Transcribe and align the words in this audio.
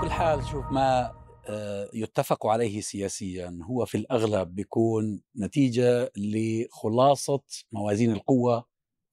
كل 0.00 0.10
حال 0.10 0.46
شوف 0.46 0.64
ما 0.72 1.12
آه، 1.48 1.88
يتفق 1.94 2.46
عليه 2.46 2.80
سياسيا 2.80 3.58
هو 3.62 3.84
في 3.84 3.96
الأغلب 3.96 4.54
بيكون 4.54 5.22
نتيجة 5.36 6.12
لخلاصة 6.16 7.40
موازين 7.72 8.12
القوة 8.12 8.64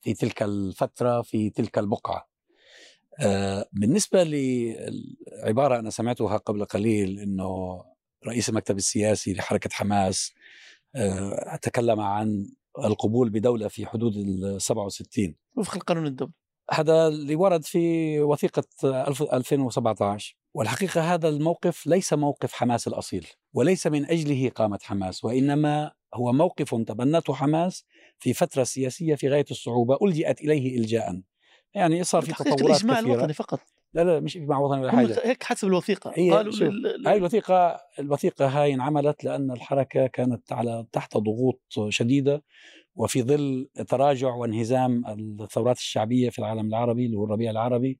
في 0.02 0.14
تلك 0.14 0.44
الفترة 0.44 1.22
في 1.22 1.50
تلك 1.50 1.78
البقعة. 1.78 2.30
آه، 3.20 3.70
بالنسبة 3.72 4.24
لعباره 4.24 5.80
أنا 5.80 5.90
سمعتها 5.90 6.38
قبل 6.38 6.66
قليل 6.66 7.20
إنه 7.20 7.84
رئيس 8.28 8.50
المكتب 8.50 8.78
السياسي 8.78 9.34
لحركة 9.34 9.70
حماس 9.74 10.34
آه، 10.96 11.56
تكلم 11.62 12.00
عن 12.00 12.50
القبول 12.80 13.30
بدولة 13.30 13.68
في 13.68 13.86
حدود 13.86 14.16
ال 14.18 14.62
67 14.62 15.36
وفق 15.56 15.76
القانون 15.76 16.08
الدولي 16.08 16.34
هذا 16.72 17.08
اللي 17.08 17.36
ورد 17.36 17.66
في 17.66 18.20
وثيقة 18.20 18.64
2017 19.34 20.36
والحقيقة 20.54 21.14
هذا 21.14 21.30
الموقف 21.30 21.88
ليس 21.88 22.14
موقف 22.14 22.54
حماس 22.54 22.88
الأصيل 22.88 23.28
وليس 23.54 23.88
من 23.88 24.06
أجله 24.06 24.50
قامت 24.50 24.84
حماس 24.84 25.26
وإنما 25.26 25.92
هو 26.14 26.34
موقف 26.34 26.70
تبنته 26.70 27.34
حماس 27.34 27.86
في 28.20 28.34
فترة 28.34 28.64
سياسية 28.64 29.16
في 29.16 29.30
غاية 29.30 29.46
الصعوبة 29.52 29.98
ألجئت 30.02 30.42
إليه 30.42 30.78
إلجاء. 30.78 31.22
يعني 31.74 32.04
صار 32.04 32.22
في 32.22 32.32
تطورات 32.34 32.62
الإجماع 32.62 33.02
كثيرة. 33.02 33.14
الوطني 33.14 33.34
فقط. 33.34 33.60
لا 33.98 34.04
لا 34.04 34.20
مش 34.20 34.38
إجماع 34.38 34.60
وطني 34.60 34.82
ولا 34.82 34.94
هم 34.94 34.96
حاجة. 34.96 35.22
هيك 35.24 35.44
حسب 35.44 35.68
الوثيقة. 35.68 36.12
هي 36.16 36.32
قالوا 36.32 36.54
لل... 36.54 37.08
هاي 37.08 37.18
الوثيقة 37.18 37.80
الوثيقة 38.00 38.48
هاي 38.48 38.74
انعملت 38.74 39.24
لأن 39.24 39.52
الحركة 39.52 40.08
كانت 40.08 40.54
على 40.54 40.86
تحت 40.92 41.18
ضغوط 41.18 41.62
شديدة 41.90 42.44
وفي 42.96 43.24
ظل 43.24 43.70
تراجع 43.88 44.34
وانهزام 44.36 45.04
الثورات 45.42 45.78
الشعبية 45.78 46.30
في 46.30 46.40
العالم 46.40 46.68
العربي 46.68 47.06
اللي 47.06 47.18
هو 47.18 47.26
الربيع 47.26 47.52
العربي 47.52 48.00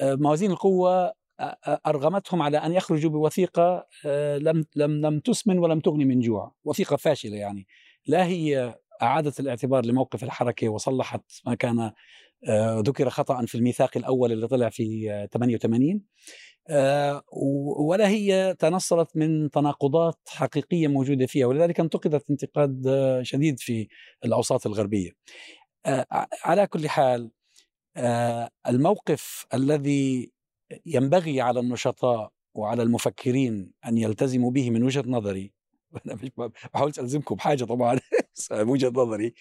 آه، 0.00 0.14
موازين 0.14 0.50
القوة 0.50 1.12
آه، 1.40 1.58
آه، 1.66 1.80
أرغمتهم 1.86 2.42
على 2.42 2.58
أن 2.58 2.72
يخرجوا 2.72 3.10
بوثيقة 3.10 3.86
آه، 4.06 4.38
لم 4.38 4.64
لم 4.76 5.06
لم 5.06 5.20
تسمن 5.20 5.58
ولم 5.58 5.80
تغني 5.80 6.04
من 6.04 6.20
جوع. 6.20 6.54
وثيقة 6.64 6.96
فاشلة 6.96 7.36
يعني. 7.36 7.66
لا 8.06 8.24
هي 8.26 8.74
أعادت 9.02 9.40
الاعتبار 9.40 9.86
لموقف 9.86 10.24
الحركة 10.24 10.68
وصلحت 10.68 11.22
ما 11.46 11.54
كان 11.54 11.92
ذكر 12.80 13.10
خطأ 13.10 13.46
في 13.46 13.54
الميثاق 13.54 13.96
الأول 13.96 14.32
اللي 14.32 14.48
طلع 14.48 14.68
في 14.68 15.12
آه، 15.12 15.26
88 15.26 16.02
آه، 16.68 17.22
و- 17.32 17.88
ولا 17.90 18.08
هي 18.08 18.56
تنصلت 18.58 19.16
من 19.16 19.50
تناقضات 19.50 20.18
حقيقية 20.28 20.88
موجودة 20.88 21.26
فيها 21.26 21.46
ولذلك 21.46 21.80
انتقدت 21.80 22.30
انتقاد 22.30 22.86
آه، 22.86 23.22
شديد 23.22 23.60
في 23.60 23.88
آه، 25.86 26.06
ع- 26.10 26.26
على 26.44 26.66
كل 26.66 26.88
حال 26.88 27.30
آه، 27.96 28.50
الموقف 28.68 29.46
الذي 29.54 30.32
ينبغي 30.86 31.40
على 31.40 31.60
النشطاء 31.60 32.32
وعلى 32.54 32.82
المفكرين 32.82 33.72
أن 33.86 33.98
يلتزموا 33.98 34.50
به 34.50 34.70
من 34.70 34.82
وجهة 34.82 35.04
نظري 35.06 35.52
أنا 36.06 36.14
مش 36.14 36.30
بحاول 36.74 36.92
ألزمكم 36.98 37.34
بحاجة 37.34 37.64
طبعا 37.64 37.98
بس 38.36 38.52
وجهة 38.52 38.88
نظري 38.88 39.34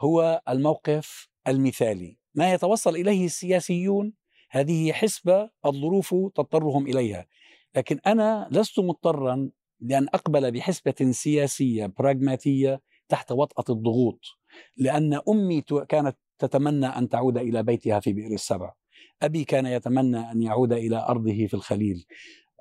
هو 0.00 0.42
الموقف 0.48 1.28
المثالي. 1.48 2.18
ما 2.36 2.52
يتوصل 2.52 2.96
إليه 2.96 3.24
السياسيون 3.24 4.12
هذه 4.50 4.92
حسبة 4.92 5.50
الظروف 5.66 6.14
تضطرهم 6.34 6.86
إليها. 6.86 7.26
لكن 7.76 7.98
أنا 8.06 8.48
لست 8.50 8.80
مضطرا 8.80 9.50
لأن 9.80 10.08
أقبل 10.14 10.52
بحسبة 10.52 11.10
سياسية 11.10 11.86
براغماتية 11.86 12.80
تحت 13.08 13.32
وطأة 13.32 13.74
الضغوط 13.74 14.20
لأن 14.76 15.20
أمي 15.28 15.60
كانت 15.88 16.16
تتمنى 16.38 16.86
أن 16.86 17.08
تعود 17.08 17.38
إلى 17.38 17.62
بيتها 17.62 18.00
في 18.00 18.12
بئر 18.12 18.32
السبع. 18.32 18.72
أبي 19.22 19.44
كان 19.44 19.66
يتمنى 19.66 20.18
أن 20.18 20.42
يعود 20.42 20.72
إلى 20.72 20.96
أرضه 20.96 21.46
في 21.46 21.54
الخليل. 21.54 22.06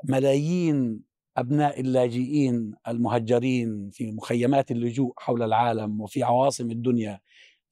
ملايين 0.03 1.03
أبناء 1.37 1.79
اللاجئين 1.79 2.73
المهجرين 2.87 3.89
في 3.89 4.11
مخيمات 4.11 4.71
اللجوء 4.71 5.13
حول 5.17 5.43
العالم 5.43 6.01
وفي 6.01 6.23
عواصم 6.23 6.71
الدنيا 6.71 7.19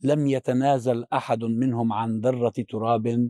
لم 0.04 0.28
يتنازل 0.28 1.06
أحد 1.14 1.44
منهم 1.44 1.94
عن 1.94 2.20
ذرة 2.20 2.54
تراب 2.70 3.30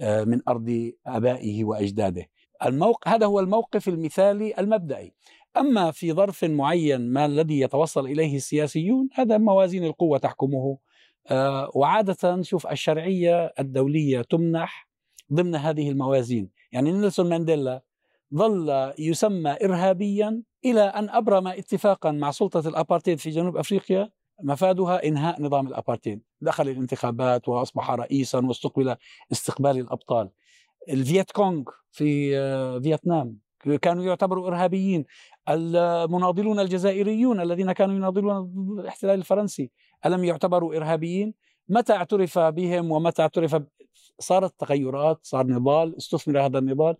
آه، 0.00 0.24
من 0.24 0.40
أرض 0.48 0.92
آبائه 1.06 1.64
وأجداده. 1.64 2.26
الموق... 2.64 3.08
هذا 3.08 3.26
هو 3.26 3.40
الموقف 3.40 3.88
المثالي 3.88 4.54
المبدئي. 4.58 5.12
أما 5.56 5.90
في 5.90 6.12
ظرف 6.12 6.44
معين 6.44 7.12
ما 7.12 7.26
الذي 7.26 7.60
يتوصل 7.60 8.06
إليه 8.06 8.36
السياسيون 8.36 9.08
هذا 9.14 9.38
موازين 9.38 9.84
القوة 9.84 10.18
تحكمه. 10.18 10.78
آه، 11.30 11.70
وعادة 11.74 12.42
شوف 12.42 12.66
الشرعية 12.66 13.52
الدولية 13.58 14.22
تمنح 14.22 14.88
ضمن 15.32 15.54
هذه 15.54 15.90
الموازين. 15.90 16.50
يعني 16.72 16.92
نيلسون 16.92 17.28
مانديلا 17.28 17.82
ظل 18.34 18.92
يسمى 18.98 19.56
إرهابيا 19.64 20.42
إلى 20.64 20.80
أن 20.80 21.10
أبرم 21.10 21.46
اتفاقا 21.48 22.10
مع 22.10 22.30
سلطة 22.30 22.68
الأبارتيد 22.68 23.18
في 23.18 23.30
جنوب 23.30 23.56
أفريقيا 23.56 24.10
مفادها 24.42 25.06
إنهاء 25.06 25.42
نظام 25.42 25.66
الأبارتيد 25.66 26.22
دخل 26.40 26.68
الانتخابات 26.68 27.48
وأصبح 27.48 27.90
رئيسا 27.90 28.38
واستقبل 28.38 28.96
استقبال 29.32 29.78
الأبطال. 29.78 30.30
الفييت 30.88 31.30
كونغ 31.30 31.62
في 31.90 32.38
آه، 32.38 32.78
فيتنام 32.78 33.38
كانوا 33.82 34.04
يعتبروا 34.04 34.48
إرهابيين. 34.48 35.04
المناضلون 35.48 36.60
الجزائريون 36.60 37.40
الذين 37.40 37.72
كانوا 37.72 37.94
يناضلون 37.94 38.40
ضد 38.40 38.78
الاحتلال 38.78 39.18
الفرنسي 39.18 39.70
ألم 40.06 40.24
يعتبروا 40.24 40.76
إرهابيين؟ 40.76 41.34
متى 41.68 41.92
اعترف 41.92 42.38
بهم 42.38 42.90
ومتى 42.90 43.22
اعترف 43.22 43.54
ب... 43.54 43.66
صارت 44.18 44.60
تغيرات 44.60 45.18
صار 45.22 45.46
نضال 45.46 45.96
استثمر 45.96 46.40
هذا 46.40 46.58
النضال. 46.58 46.96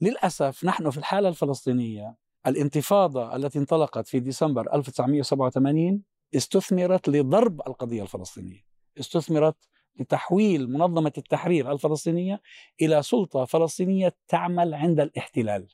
للأسف 0.00 0.64
نحن 0.64 0.90
في 0.90 0.98
الحالة 0.98 1.28
الفلسطينية 1.28 2.16
الانتفاضة 2.46 3.36
التي 3.36 3.58
انطلقت 3.58 4.08
في 4.08 4.20
ديسمبر 4.20 4.74
1987 4.74 6.02
استثمرت 6.36 7.08
لضرب 7.08 7.60
القضية 7.66 8.02
الفلسطينية 8.02 8.66
استثمرت 9.00 9.56
لتحويل 10.00 10.72
منظمة 10.72 11.12
التحرير 11.18 11.72
الفلسطينية 11.72 12.40
إلى 12.82 13.02
سلطة 13.02 13.44
فلسطينية 13.44 14.16
تعمل 14.28 14.74
عند 14.74 15.00
الاحتلال 15.00 15.68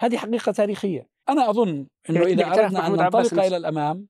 هذه 0.00 0.16
حقيقة 0.16 0.52
تاريخية 0.52 1.08
أنا 1.28 1.50
أظن 1.50 1.86
أنه 2.10 2.22
إذا 2.22 2.46
أردنا 2.46 2.86
أن 2.86 2.92
ننطلق. 2.92 3.44
إلى 3.44 3.56
الأمام 3.56 4.06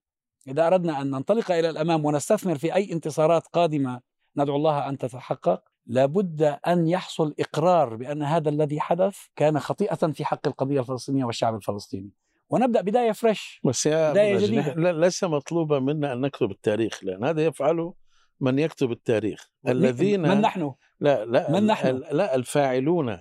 إذا 0.48 0.66
أردنا 0.66 1.02
أن 1.02 1.10
ننطلق 1.10 1.52
إلى 1.52 1.70
الأمام 1.70 2.04
ونستثمر 2.04 2.58
في 2.58 2.74
أي 2.74 2.92
انتصارات 2.92 3.46
قادمة 3.46 4.00
ندعو 4.36 4.56
الله 4.56 4.88
أن 4.88 4.98
تتحقق 4.98 5.62
لابد 5.86 6.42
أن 6.42 6.88
يحصل 6.88 7.34
إقرار 7.40 7.96
بأن 7.96 8.22
هذا 8.22 8.48
الذي 8.48 8.80
حدث 8.80 9.18
كان 9.36 9.60
خطيئة 9.60 10.12
في 10.12 10.24
حق 10.24 10.46
القضية 10.46 10.80
الفلسطينية 10.80 11.24
والشعب 11.24 11.54
الفلسطيني 11.54 12.10
ونبدأ 12.50 12.80
بداية 12.80 13.12
فريش 13.12 13.60
بس 13.64 13.86
يا 13.86 14.12
جديدة. 14.38 14.74
لا- 14.74 14.92
ليس 14.92 15.24
مطلوبا 15.24 15.78
منا 15.78 16.12
أن 16.12 16.20
نكتب 16.20 16.50
التاريخ 16.50 17.04
لأن 17.04 17.24
هذا 17.24 17.44
يفعله 17.44 17.94
من 18.40 18.58
يكتب 18.58 18.92
التاريخ 18.92 19.50
الذين 19.68 20.20
من 20.22 20.40
نحن 20.40 20.72
لا 21.00 21.24
لا 21.24 21.50
من 21.50 21.66
نحن؟ 21.66 22.02
لا 22.12 22.34
الفاعلون 22.34 23.18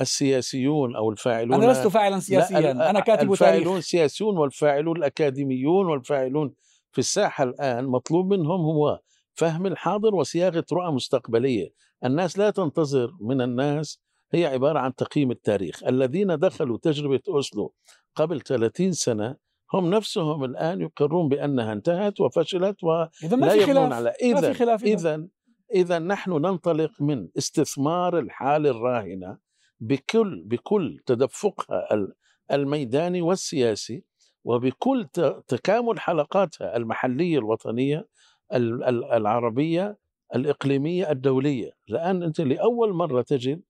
السياسيون 0.00 0.96
أو 0.96 1.10
الفاعلون 1.10 1.62
أنا 1.62 1.72
لست 1.72 1.86
فاعلا 1.86 2.14
لا، 2.14 2.20
سياسيا 2.20 2.90
أنا 2.90 3.00
كاتب 3.00 3.32
الفاعلون 3.32 3.62
تاريخ 3.64 3.76
السياسيون 3.76 4.38
والفاعلون 4.38 4.96
الأكاديميون 4.96 5.86
والفاعلون 5.86 6.54
في 6.92 6.98
الساحة 6.98 7.44
الآن 7.44 7.84
مطلوب 7.84 8.32
منهم 8.34 8.60
هو 8.60 9.00
فهم 9.34 9.66
الحاضر 9.66 10.14
وصياغة 10.14 10.64
رؤى 10.72 10.92
مستقبلية، 10.92 11.68
الناس 12.04 12.38
لا 12.38 12.50
تنتظر 12.50 13.12
من 13.20 13.40
الناس 13.40 14.00
هي 14.34 14.46
عبارة 14.46 14.78
عن 14.78 14.94
تقييم 14.94 15.30
التاريخ، 15.30 15.84
الذين 15.84 16.38
دخلوا 16.38 16.78
تجربة 16.82 17.20
أوسلو 17.28 17.74
قبل 18.14 18.40
30 18.40 18.92
سنة 18.92 19.36
هم 19.74 19.90
نفسهم 19.90 20.44
الآن 20.44 20.80
يقرون 20.80 21.28
بأنها 21.28 21.72
انتهت 21.72 22.20
وفشلت 22.20 22.76
إذا 23.24 23.36
ما 23.36 23.46
لا 23.46 23.52
في 23.52 23.58
يبنون 23.70 23.92
على. 23.92 24.08
إذا. 24.22 24.52
اذا 24.94 25.26
اذا 25.74 25.98
نحن 25.98 26.30
ننطلق 26.32 26.90
من 27.00 27.28
استثمار 27.38 28.18
الحاله 28.18 28.70
الراهنة 28.70 29.38
بكل 29.80 30.42
بكل 30.46 31.00
تدفقها 31.06 31.94
ال- 31.94 32.12
الميداني 32.52 33.22
والسياسي 33.22 34.04
وبكل 34.44 35.06
تكامل 35.48 36.00
حلقاتها 36.00 36.76
المحلية 36.76 37.38
الوطنية 37.38 38.08
ال- 38.52 38.84
ال- 38.84 39.04
العربية 39.04 39.98
الإقليمية 40.34 41.10
الدولية. 41.10 41.70
لأن 41.88 42.22
أنت 42.22 42.40
لأول 42.40 42.92
مرة 42.92 43.22
تجد 43.22 43.62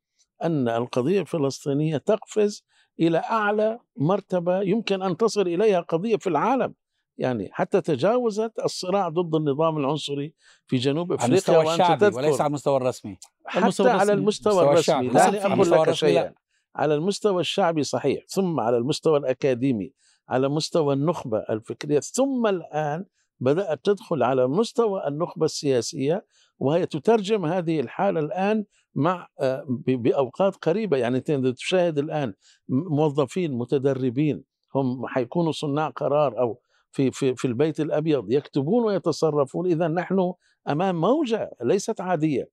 أن 0.43 0.69
القضية 0.69 1.21
الفلسطينية 1.21 1.97
تقفز 1.97 2.65
إلى 3.01 3.19
أعلى 3.19 3.79
مرتبة 3.97 4.61
يمكن 4.61 5.03
أن 5.03 5.17
تصل 5.17 5.41
إليها 5.41 5.81
قضية 5.81 6.17
في 6.17 6.27
العالم 6.27 6.75
يعني 7.19 7.49
حتى 7.53 7.81
تجاوزت 7.81 8.53
الصراع 8.65 9.09
ضد 9.09 9.35
النظام 9.35 9.79
العنصري 9.79 10.35
في 10.67 10.77
جنوب 10.77 11.13
على 11.13 11.19
أفريقيا 11.21 11.35
المستوى 11.35 11.57
وأنت 11.57 11.81
الشعبي 11.81 12.01
تذكر 12.01 12.17
وليس 12.17 12.41
على 12.41 12.49
المستوى 12.49 12.77
الرسمي 12.77 13.19
حتى 13.47 13.63
المستوى 13.63 13.91
على. 13.91 14.13
المستوى 14.13 14.53
المستوى 14.53 14.73
الرسمي. 14.73 15.09
لا 15.09 15.23
على 15.23 15.55
المستوى 15.55 15.87
لك. 15.87 15.93
شيئا 15.93 16.35
على 16.77 16.95
المستوى 16.95 17.41
الشعبي 17.41 17.83
صحيح 17.83 18.25
ثم 18.29 18.61
على 18.61 18.77
المستوى 18.77 19.19
الأكاديمي 19.19 19.93
على 20.29 20.49
مستوى 20.49 20.95
النخبة 20.95 21.39
الفكرية 21.39 22.01
ثم 22.01 22.47
الآن 22.47 23.05
بدأت 23.41 23.85
تدخل 23.85 24.23
على 24.23 24.49
مستوى 24.49 25.09
النخبة 25.09 25.45
السياسية 25.45 26.27
وهي 26.59 26.87
تترجم 26.87 27.47
هذه 27.47 27.81
الحالة 27.81 28.21
الآن 28.21 28.65
مع 28.95 29.29
آه، 29.41 29.65
بأوقات 29.89 30.57
قريبة. 30.57 30.97
يعني 30.97 31.21
تشاهد 31.57 31.99
الآن 31.99 32.35
موظفين 32.69 33.53
متدربين 33.53 34.45
هم 34.75 35.07
حيكونوا 35.07 35.53
صناع 35.53 35.89
قرار 35.89 36.39
أو 36.39 36.61
في 36.93 37.11
في 37.11 37.35
في 37.35 37.45
البيت 37.45 37.81
الأبيض 37.81 38.33
يكتبون 38.33 38.85
ويتصرفون. 38.85 39.67
إذا 39.67 39.89
نحن 39.89 40.33
أمام 40.69 41.01
موجة 41.01 41.51
ليست 41.63 42.01
عادية. 42.01 42.49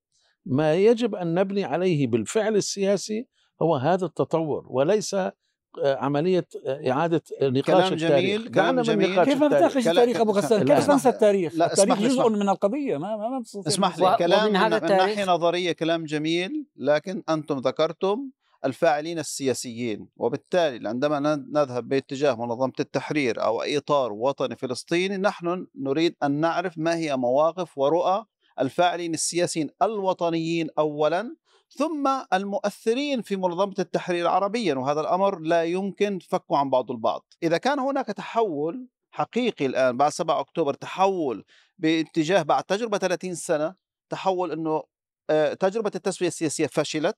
ما 0.46 0.76
يجب 0.76 1.16
أن 1.16 1.34
نبني 1.34 1.64
عليه 1.64 2.08
بالفعل 2.08 2.56
السياسي 2.56 3.28
هو 3.62 3.76
هذا 3.76 4.06
التطور 4.06 4.66
وليس 4.70 5.16
عملية 5.78 6.48
إعادة 6.68 7.22
نقاش 7.42 7.66
كلام 7.66 7.94
جميل 7.96 8.12
التاريخ 8.12 8.48
كلام 8.48 8.82
جميل. 8.82 9.24
كيف 9.24 9.44
نتناقش 9.44 9.88
التاريخ؟ 9.88 10.22
أبو 10.22 10.32
غسان؟ 10.32 10.68
كيف 10.68 10.90
ننسى 10.90 11.10
التاريخ؟ 11.10 11.54
لا 11.56 11.66
التاريخ 11.66 12.00
جزء 12.00 12.22
اسمح. 12.22 12.26
من 12.26 12.50
القضية 12.50 12.98
ما 12.98 13.18
ما, 13.18 13.30
ما 13.30 13.44
اسمح 13.68 14.00
لي 14.00 14.16
كلام 14.20 14.50
من, 14.50 14.56
هذا 14.56 14.80
من 14.80 14.98
ناحية 14.98 15.26
نظرية 15.26 15.72
كلام 15.72 16.06
جميل 16.06 16.66
لكن 16.78 17.24
أنتم 17.30 17.58
ذكرتم 17.58 18.30
الفاعلين 18.66 19.20
السياسيين 19.20 20.08
وبالتالي 20.18 20.90
عندما 20.90 21.20
نذهب 21.54 21.90
باتجاه 21.90 22.36
منظمة 22.36 22.74
التحرير 22.80 23.44
أو 23.44 23.62
إطار 23.62 24.14
وطني 24.14 24.56
فلسطيني 24.56 25.18
نحن 25.18 25.68
نريد 25.76 26.16
أن 26.24 26.32
نعرف 26.32 26.78
ما 26.78 26.96
هي 26.96 27.18
مواقف 27.18 27.78
ورؤى 27.78 28.26
الفاعلين 28.60 29.14
السياسيين 29.14 29.70
الوطنيين 29.82 30.70
اولا 30.78 31.36
ثم 31.70 32.10
المؤثرين 32.34 33.22
في 33.22 33.36
منظمة 33.36 33.76
التحرير 33.80 34.28
عربيا 34.28 34.76
وهذا 34.76 35.02
الأمر 35.02 35.40
لا 35.40 35.64
يمكن 35.64 36.20
فكه 36.20 36.58
عن 36.58 36.70
بعض 36.70 36.92
البعض. 36.92 37.26
إذا 37.44 37.58
كان 37.58 37.80
هناك 37.80 38.08
تحول 38.08 38.88
حقيقي 39.12 39.66
الآن 39.66 39.98
بعد 39.98 40.12
7 40.12 40.40
أكتوبر 40.40 40.74
تحول 40.74 41.46
باتجاه 41.78 42.42
بعد 42.42 42.64
تجربة 42.64 42.98
30 42.98 43.36
سنة 43.36 43.76
تحول 44.10 44.68
آه، 44.68 44.84
تجربة 45.60 45.92
التسوية 45.96 46.28
السياسية 46.28 46.68
فشلت. 46.68 47.18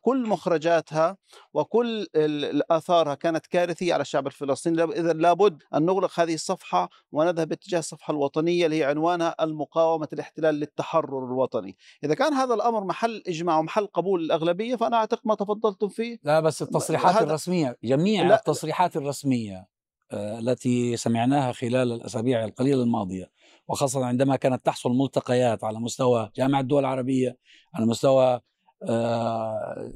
كل 0.00 0.26
مخرجاتها 0.28 1.16
وكل 1.54 2.06
الآثارها 2.16 3.14
كانت 3.14 3.46
كارثية 3.46 3.94
على 3.94 4.00
الشعب 4.00 4.26
الفلسطيني. 4.26 4.82
إذا 4.84 5.12
لابد 5.12 5.62
أن 5.74 5.86
نغلق 5.86 6.20
هذه 6.20 6.34
الصفحة 6.34 6.88
ونذهب 7.12 7.48
باتجاه 7.48 7.78
الصفحة 7.78 8.10
الوطنية 8.10 8.64
اللي 8.66 8.78
هي 8.80 8.84
عنوانها 8.84 9.34
المقاومة 9.40 10.08
الاحتلال 10.12 10.54
للتحرر 10.54 11.24
الوطني. 11.24 11.76
إذا 12.04 12.14
كان 12.14 12.32
هذا 12.34 12.54
الأمر 12.54 12.84
محل 12.84 13.22
إجماع 13.26 13.58
ومحل 13.58 13.86
قبول 13.86 14.20
الأغلبية 14.20 14.76
فأنا 14.76 14.96
أعتقد 14.96 15.20
ما 15.24 15.34
تفضلتم 15.34 15.88
فيه. 15.88 16.18
لا 16.22 16.40
بس 16.40 16.62
التصريحات 16.62 17.14
هذا- 17.16 17.24
الرسمية 17.24 17.76
جميع 17.84 18.22
لا- 18.26 18.34
التصريحات 18.34 18.96
الرسمية 18.96 19.68
آه، 20.12 20.38
التي 20.38 20.96
سمعناها 20.96 21.52
خلال 21.52 21.92
الأسابيع 21.92 22.44
القليلة 22.44 22.82
الماضية 22.82 23.30
وخاصة 23.70 24.04
عندما 24.06 24.36
كانت 24.36 24.66
تحصل 24.66 24.90
ملتقيات 24.90 25.64
على 25.64 25.80
مستوى 25.80 26.30
جامعة 26.36 26.60
الدول 26.60 26.80
العربية 26.80 27.36
على 27.74 27.86
مستوى 27.86 28.40
آه، 28.88 29.92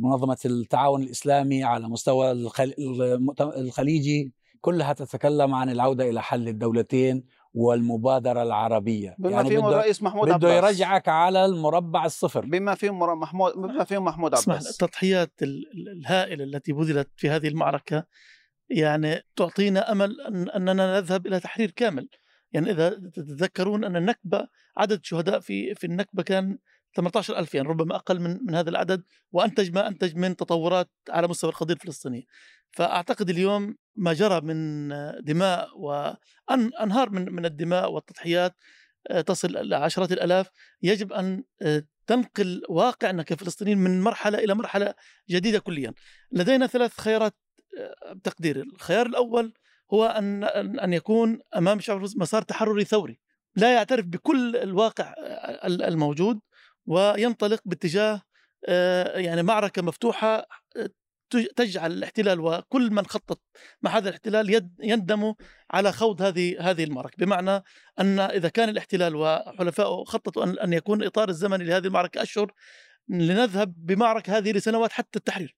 منظمة 0.00 0.36
التعاون 0.44 1.02
الإسلامي 1.02 1.64
على 1.64 1.88
مستوى 1.88 2.30
الخليجي 3.56 4.32
كلها 4.60 4.92
تتكلم 4.92 5.54
عن 5.54 5.70
العودة 5.70 6.10
إلى 6.10 6.22
حل 6.22 6.48
الدولتين 6.48 7.24
والمبادرة 7.54 8.42
العربية. 8.42 9.16
بما 9.18 9.30
يعني 9.30 9.48
فيهم 9.48 9.66
بده, 9.66 9.76
الرئيس 9.76 10.02
محمود 10.02 10.28
بده 10.28 10.34
عباس. 10.48 10.64
يرجعك 10.64 11.08
على 11.08 11.44
المربع 11.44 12.04
الصفر. 12.04 12.46
بما 12.46 12.74
فيهم 12.74 12.98
محمود 13.20 13.52
بما 13.52 13.84
فيهم 13.84 14.04
محمود 14.04 14.34
اسمح 14.34 14.54
عباس. 14.54 14.70
التضحيات 14.70 15.32
ال- 15.42 15.64
ال- 15.74 15.98
الهائلة 15.98 16.44
التي 16.44 16.72
بذلت 16.72 17.08
في 17.16 17.30
هذه 17.30 17.48
المعركة 17.48 18.04
يعني 18.70 19.22
تعطينا 19.36 19.92
أمل 19.92 20.20
أن 20.20 20.48
أننا 20.50 21.00
نذهب 21.00 21.26
إلى 21.26 21.40
تحرير 21.40 21.70
كامل. 21.70 22.08
يعني 22.52 22.70
إذا 22.70 22.88
تتذكرون 22.90 23.84
أن 23.84 23.96
النكبة 23.96 24.48
عدد 24.76 25.04
شهداء 25.04 25.40
في 25.40 25.74
في 25.74 25.86
النكبة 25.86 26.22
كان 26.22 26.58
18 26.96 27.38
ألف 27.38 27.54
يعني 27.54 27.68
ربما 27.68 27.96
أقل 27.96 28.20
من 28.20 28.38
من 28.46 28.54
هذا 28.54 28.70
العدد 28.70 29.02
وأنتج 29.32 29.72
ما 29.74 29.88
أنتج 29.88 30.16
من 30.16 30.36
تطورات 30.36 30.90
على 31.10 31.28
مستوى 31.28 31.50
القضية 31.50 31.74
الفلسطينية. 31.74 32.22
فأعتقد 32.70 33.30
اليوم 33.30 33.76
ما 33.96 34.12
جرى 34.12 34.40
من 34.40 34.88
دماء 35.20 35.68
وأنهار 35.78 37.10
من 37.10 37.32
من 37.32 37.46
الدماء 37.46 37.92
والتضحيات 37.92 38.56
آه، 39.10 39.20
تصل 39.20 39.56
إلى 39.56 39.76
عشرات 39.76 40.12
الآلاف. 40.12 40.50
يجب 40.82 41.12
أن 41.12 41.44
آه، 41.62 41.82
تنقل 42.06 42.62
واقعنا 42.68 43.22
كفلسطينيين 43.22 43.78
من 43.78 44.00
مرحلة 44.00 44.38
إلى 44.38 44.54
مرحلة 44.54 44.94
جديدة 45.30 45.58
كليا. 45.58 45.94
لدينا 46.32 46.66
ثلاث 46.66 47.00
خيارات 47.00 47.34
آه، 47.78 48.12
بتقديري 48.12 48.60
الخيار 48.60 49.06
الأول 49.06 49.54
هو 49.94 50.04
أن 50.04 50.44
أن 50.78 50.92
يكون 50.92 51.38
أمام 51.56 51.78
الشعب 51.78 51.96
الفلسطيني 51.96 52.22
مسار 52.22 52.42
تحرري 52.42 52.84
ثوري. 52.84 53.20
لا 53.56 53.74
يعترف 53.74 54.06
بكل 54.06 54.56
الواقع 54.56 55.14
آه، 55.18 55.66
ال- 55.66 55.82
الموجود 55.82 56.40
وينطلق 56.86 57.60
باتجاه 57.64 58.22
آه، 58.68 59.18
يعني 59.18 59.42
معركة 59.42 59.82
مفتوحة 59.82 60.36
آه، 60.76 60.90
تج- 61.30 61.46
تجعل 61.56 61.92
الاحتلال 61.92 62.40
وكل 62.40 62.90
من 62.90 63.06
خطط 63.06 63.40
مع 63.82 63.90
هذا 63.96 64.08
الاحتلال 64.08 64.68
يندموا 64.82 65.34
على 65.70 65.92
خوض 65.92 66.22
هذه 66.22 66.70
هذه 66.70 66.84
المعركة. 66.84 67.16
بمعنى 67.18 67.62
أن 68.00 68.20
إذا 68.20 68.48
كان 68.48 68.68
الاحتلال 68.68 69.16
وحلفائه 69.16 70.04
خططوا 70.04 70.64
أن 70.64 70.72
يكون 70.72 71.02
الإطار 71.02 71.28
الزمني 71.28 71.64
لهذه 71.64 71.86
المعركة 71.86 72.22
أشهر 72.22 72.52
لنذهب 73.08 73.74
بمعركة 73.76 74.38
هذه 74.38 74.52
لسنوات 74.52 74.92
حتى 74.92 75.18
التحرير. 75.18 75.56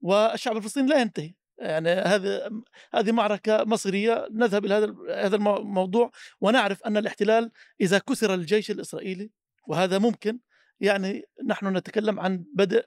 والشعب 0.00 0.56
الفلسطيني 0.56 0.88
لا 0.88 1.00
ينتهي. 1.00 1.34
يعني 1.58 1.90
هذه 1.90 2.50
هذه 2.94 3.12
معركة 3.12 3.64
مصيرية 3.64 4.28
نذهب 4.30 4.64
إلى 4.64 4.74
هذا 4.74 4.94
هذا 5.10 5.36
الموضوع 5.36 6.10
ونعرف 6.40 6.82
أن 6.82 6.96
الاحتلال 6.96 7.50
إذا 7.80 7.98
كسر 7.98 8.34
الجيش 8.34 8.70
الإسرائيلي 8.70 9.30
وهذا 9.66 9.98
ممكن 9.98 10.38
يعني 10.80 11.22
نحن 11.46 11.76
نتكلم 11.76 12.20
عن 12.20 12.44
بدء 12.54 12.84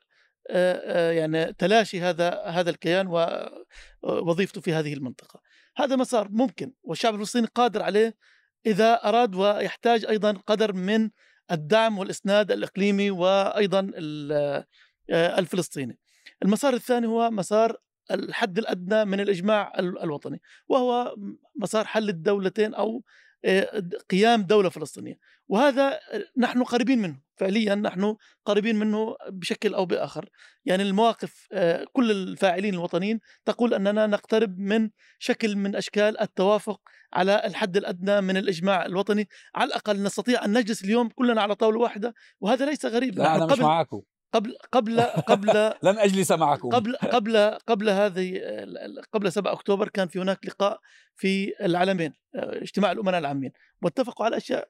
يعني 1.12 1.54
تلاشي 1.54 2.02
هذا 2.02 2.42
هذا 2.46 2.70
الكيان 2.70 3.08
ووظيفته 4.04 4.62
في 4.62 4.74
هذه 4.74 4.94
المنطقة. 4.94 5.42
هذا 5.78 5.96
مسار 5.96 6.28
ممكن 6.32 6.72
والشعب 6.84 7.14
الفلسطيني 7.14 7.48
قادر 7.56 7.82
عليه 7.82 8.16
إذا 8.66 8.94
أراد 8.94 9.36
ويحتاج 9.36 10.06
أيضا 10.06 10.32
قدر 10.32 10.74
من 10.74 11.10
الدعم 11.52 11.98
والإسناد 12.00 12.52
الإقليمي 12.52 13.12
وأيضا 13.12 13.80
ال- 13.96 14.64
آه، 15.12 15.40
الفلسطيني. 15.40 16.00
المسار 16.44 16.74
الثاني 16.74 17.08
هو 17.08 17.30
مسار 17.32 17.78
الحد 18.12 18.58
الأدنى 18.58 19.06
من 19.06 19.20
الإجماع 19.20 19.74
ال- 19.80 20.00
الوطني 20.04 20.42
وهو 20.68 21.16
مسار 21.56 21.86
حل 21.86 22.10
الدولتين 22.10 22.74
أو 22.74 23.04
آه، 23.46 23.84
قيام 24.10 24.42
دولة 24.42 24.70
فلسطينية. 24.70 25.18
وهذا 25.48 26.00
نحن 26.38 26.64
قريبين 26.64 27.00
منه. 27.02 27.20
فعليا 27.38 27.76
نحن 27.76 28.16
قريبين 28.46 28.76
منه 28.76 29.16
بشكل 29.30 29.74
أو 29.74 29.86
بآخر. 29.86 30.30
يعني 30.66 30.84
المواقف 30.84 31.48
آه، 31.52 31.86
كل 31.94 32.12
الفاعلين 32.12 32.74
الوطنيين 32.74 33.20
تقول 33.46 33.74
أننا 33.74 34.08
نقترب 34.08 34.60
من 34.60 34.90
شكل 35.20 35.56
من 35.56 35.76
أشكال 35.76 36.22
التوافق 36.22 36.82
على 37.14 37.42
الحد 37.46 37.78
الأدنى 37.78 38.22
من 38.22 38.38
الإجماع 38.38 38.86
الوطني. 38.86 39.28
على 39.56 39.68
الأقل 39.68 40.04
نستطيع 40.04 40.46
أن 40.46 40.58
نجلس 40.58 40.84
اليوم 40.84 41.10
كلنا 41.10 41.42
على 41.42 41.56
طاولة 41.56 41.80
واحدة 41.80 42.14
وهذا 42.40 42.66
ليس 42.66 42.86
غريب. 42.86 43.18
لا 43.18 43.36
أنا 43.36 43.46
مش 43.46 43.52
معكم 43.64 44.02
قبل 44.34 44.58
قبل 44.72 45.02
قبل 45.02 45.48
لن 45.84 45.98
أجلس 46.00 46.32
معكم. 46.32 46.70
قبل 46.70 46.96
قبل 46.96 47.38
قبل 47.68 47.90
هذه 47.90 48.42
قبل 49.14 49.32
7 49.32 49.54
أكتوبر 49.54 49.88
كان 49.90 50.08
في 50.08 50.20
هناك 50.20 50.46
لقاء 50.46 50.80
في 51.16 51.54
العالمين 51.66 52.14
اجتماع 52.36 52.92
الأمناء 52.92 53.20
العامين 53.20 53.52
واتفقوا 53.82 54.26
على 54.26 54.38
أشياء 54.38 54.70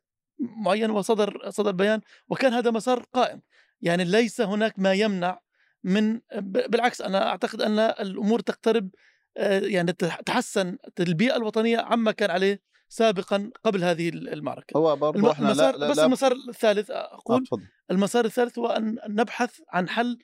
معينة 0.66 0.94
وصدر 0.96 1.50
صدر 1.50 1.72
بيان 1.72 2.02
وكان 2.28 2.54
هذا 2.54 2.72
مسار 2.72 3.06
قائم. 3.14 3.42
يعني 3.82 4.04
ليس 4.04 4.42
هناك 4.42 4.74
ما 4.80 4.94
يمنع 4.94 5.40
من 5.84 6.20
بالعكس 6.42 7.02
أنا 7.02 7.28
أعتقد 7.30 7.62
أن 7.62 7.80
الأمور 7.80 8.40
تقترب 8.40 8.90
آه، 9.38 9.60
يعني 9.60 9.94
تح- 9.94 10.22
تحسن 10.22 10.78
البيئة 11.00 11.36
الوطنية 11.36 11.78
عما 11.78 12.12
كان 12.12 12.32
عليه 12.32 12.62
سابقا 12.90 13.52
قبل 13.64 13.84
هذه 13.84 14.10
المعركة. 14.10 14.78
هو 14.78 14.94
الم- 15.16 15.26
إحنا 15.26 15.46
لا 15.46 15.52
المسار 15.52 15.76
لا 15.78 15.90
بس 15.90 15.98
لا 15.98 16.06
المسار 16.06 16.32
الثالث 16.50 16.92
آه، 16.92 17.14
أقول 17.14 17.44
تفضل 17.44 17.62
المسار 17.92 18.26
الثالث 18.26 18.60
هو 18.60 18.68
أن 18.68 18.98
نبحث 19.08 19.52
عن 19.70 19.90
حل 19.90 20.18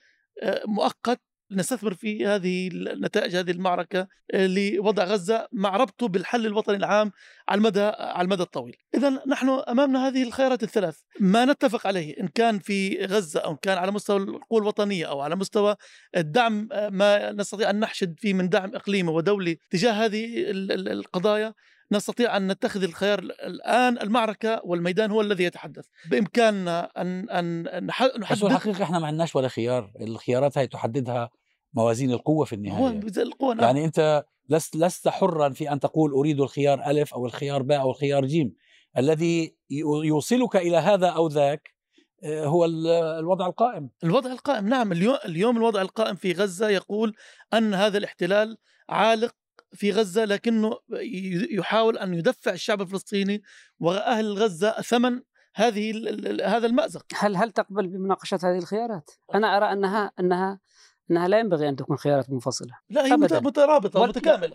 مؤقت 0.66 1.22
نستثمر 1.52 1.94
في 1.94 2.26
هذه 2.26 2.68
النتائج 2.68 3.36
هذه 3.36 3.52
المعركة 3.52 4.08
لوضع 4.34 5.04
غزة 5.04 5.48
مع 5.52 5.78
ربطه 5.78 6.08
بالحل 6.08 6.46
الوطني 6.46 6.76
العام 6.76 7.12
على 7.50 7.58
المدى 7.58 7.82
على 8.00 8.26
المدى 8.26 8.44
الطويل. 8.44 8.76
إذا 8.96 9.10
نحن 9.28 9.50
أمامنا 9.50 10.08
هذه 10.08 10.24
الخيارات 10.24 10.64
الثلاث. 10.64 11.00
ما 11.20 11.46
نتفق 11.46 11.88
عليه 11.88 12.20
إن 12.22 12.28
كان 12.28 12.60
في 12.60 13.06
غزة 13.06 13.40
أو 13.40 13.52
إن 13.52 13.58
كان 13.62 13.78
على 13.78 13.92
مستوى 13.92 14.18
القوى 14.18 14.60
الوطنية 14.62 15.06
أو 15.06 15.22
على 15.22 15.36
مستوى 15.36 15.76
الدعم 16.18 16.68
ما 16.92 17.32
نستطيع 17.32 17.70
أن 17.70 17.80
نحشد 17.80 18.16
فيه 18.20 18.34
من 18.34 18.50
دعم 18.50 18.76
إقليمي 18.76 19.10
ودولي 19.12 19.60
تجاه 19.70 19.92
هذه 19.92 20.26
ال- 20.52 20.72
ال- 20.72 20.90
القضايا 20.90 21.54
نستطيع 21.92 22.38
أن 22.38 22.52
نتخذ 22.52 22.84
الخيار 22.84 23.20
الآن 23.20 23.98
المعركة 24.02 24.62
والميدان 24.64 25.12
هو 25.12 25.22
الذي 25.22 25.44
يتحدث. 25.44 25.86
بإمكاننا 26.10 26.92
أن 26.98 27.30
أن 27.30 27.64
نح- 27.92 28.04
بس 28.06 28.18
نحدد 28.20 28.44
الحقيقة 28.44 28.84
إحنا 28.84 29.00
ما 29.00 29.08
عندناش 29.08 29.36
ولا 29.36 29.48
خيار. 29.48 29.92
الخيارات 30.02 30.58
هي 30.58 30.68
تحددها 30.68 31.30
موازين 31.74 32.12
القوة 32.12 32.46
في 32.46 32.54
النهاية. 32.56 33.00
القوة 33.18 33.54
نعم. 33.54 33.64
يعني 33.66 33.86
أنت 33.86 34.24
لست 34.50 34.76
لست 34.76 35.08
حرا 35.08 35.50
في 35.50 35.72
أن 35.72 35.80
تقول 35.80 36.12
أريد 36.12 36.42
الخيار 36.42 36.86
ألف 36.90 37.14
أو 37.14 37.26
الخيار 37.26 37.62
باء 37.62 37.82
أو 37.82 37.90
الخيار 37.90 38.26
جيم. 38.26 38.54
الذي 38.98 39.56
يوصلك 40.04 40.56
إلى 40.56 40.78
هذا 40.78 41.08
أو 41.08 41.28
ذاك 41.28 41.76
آه، 42.24 42.46
هو 42.46 42.66
الوضع 42.66 43.46
القائم. 43.48 43.90
الوضع 44.04 44.32
القائم 44.32 44.68
نعم. 44.70 44.92
اليوم 44.92 45.18
اليوم 45.26 45.58
الوضع 45.58 45.82
القائم 45.82 46.16
في 46.16 46.32
غزة 46.32 46.70
يقول 46.70 47.14
أن 47.54 47.74
هذا 47.74 47.98
الاحتلال 47.98 48.58
عالق 48.90 49.36
في 49.76 49.92
غزة 49.92 50.26
لكنه 50.26 50.80
يحاول 51.52 51.98
أن 51.98 52.14
يدفع 52.14 52.52
الشعب 52.52 52.82
الفلسطيني 52.82 53.42
واهل 53.80 54.34
غزة 54.34 54.72
ثمن 54.72 55.22
هذه 55.56 55.92
هذا 56.46 56.68
المأزق. 56.68 57.06
هل 57.16 57.36
هل 57.36 57.52
تقبل 57.52 57.88
بمناقشة 57.88 58.40
هذه 58.44 58.58
الخيارات؟ 58.58 59.12
أنا 59.36 59.58
أرى 59.58 59.72
أنها 59.72 60.12
أنها 60.20 60.60
أنها 61.12 61.28
لا 61.28 61.40
ينبغي 61.40 61.70
أن 61.70 61.76
تكون 61.76 61.98
خيارات 61.98 62.30
منفصلة. 62.30 62.78
لا 62.90 63.06
هي 63.06 63.14
أبداً. 63.14 63.40
مترابطة 63.40 64.00
ومتكامله 64.00 64.54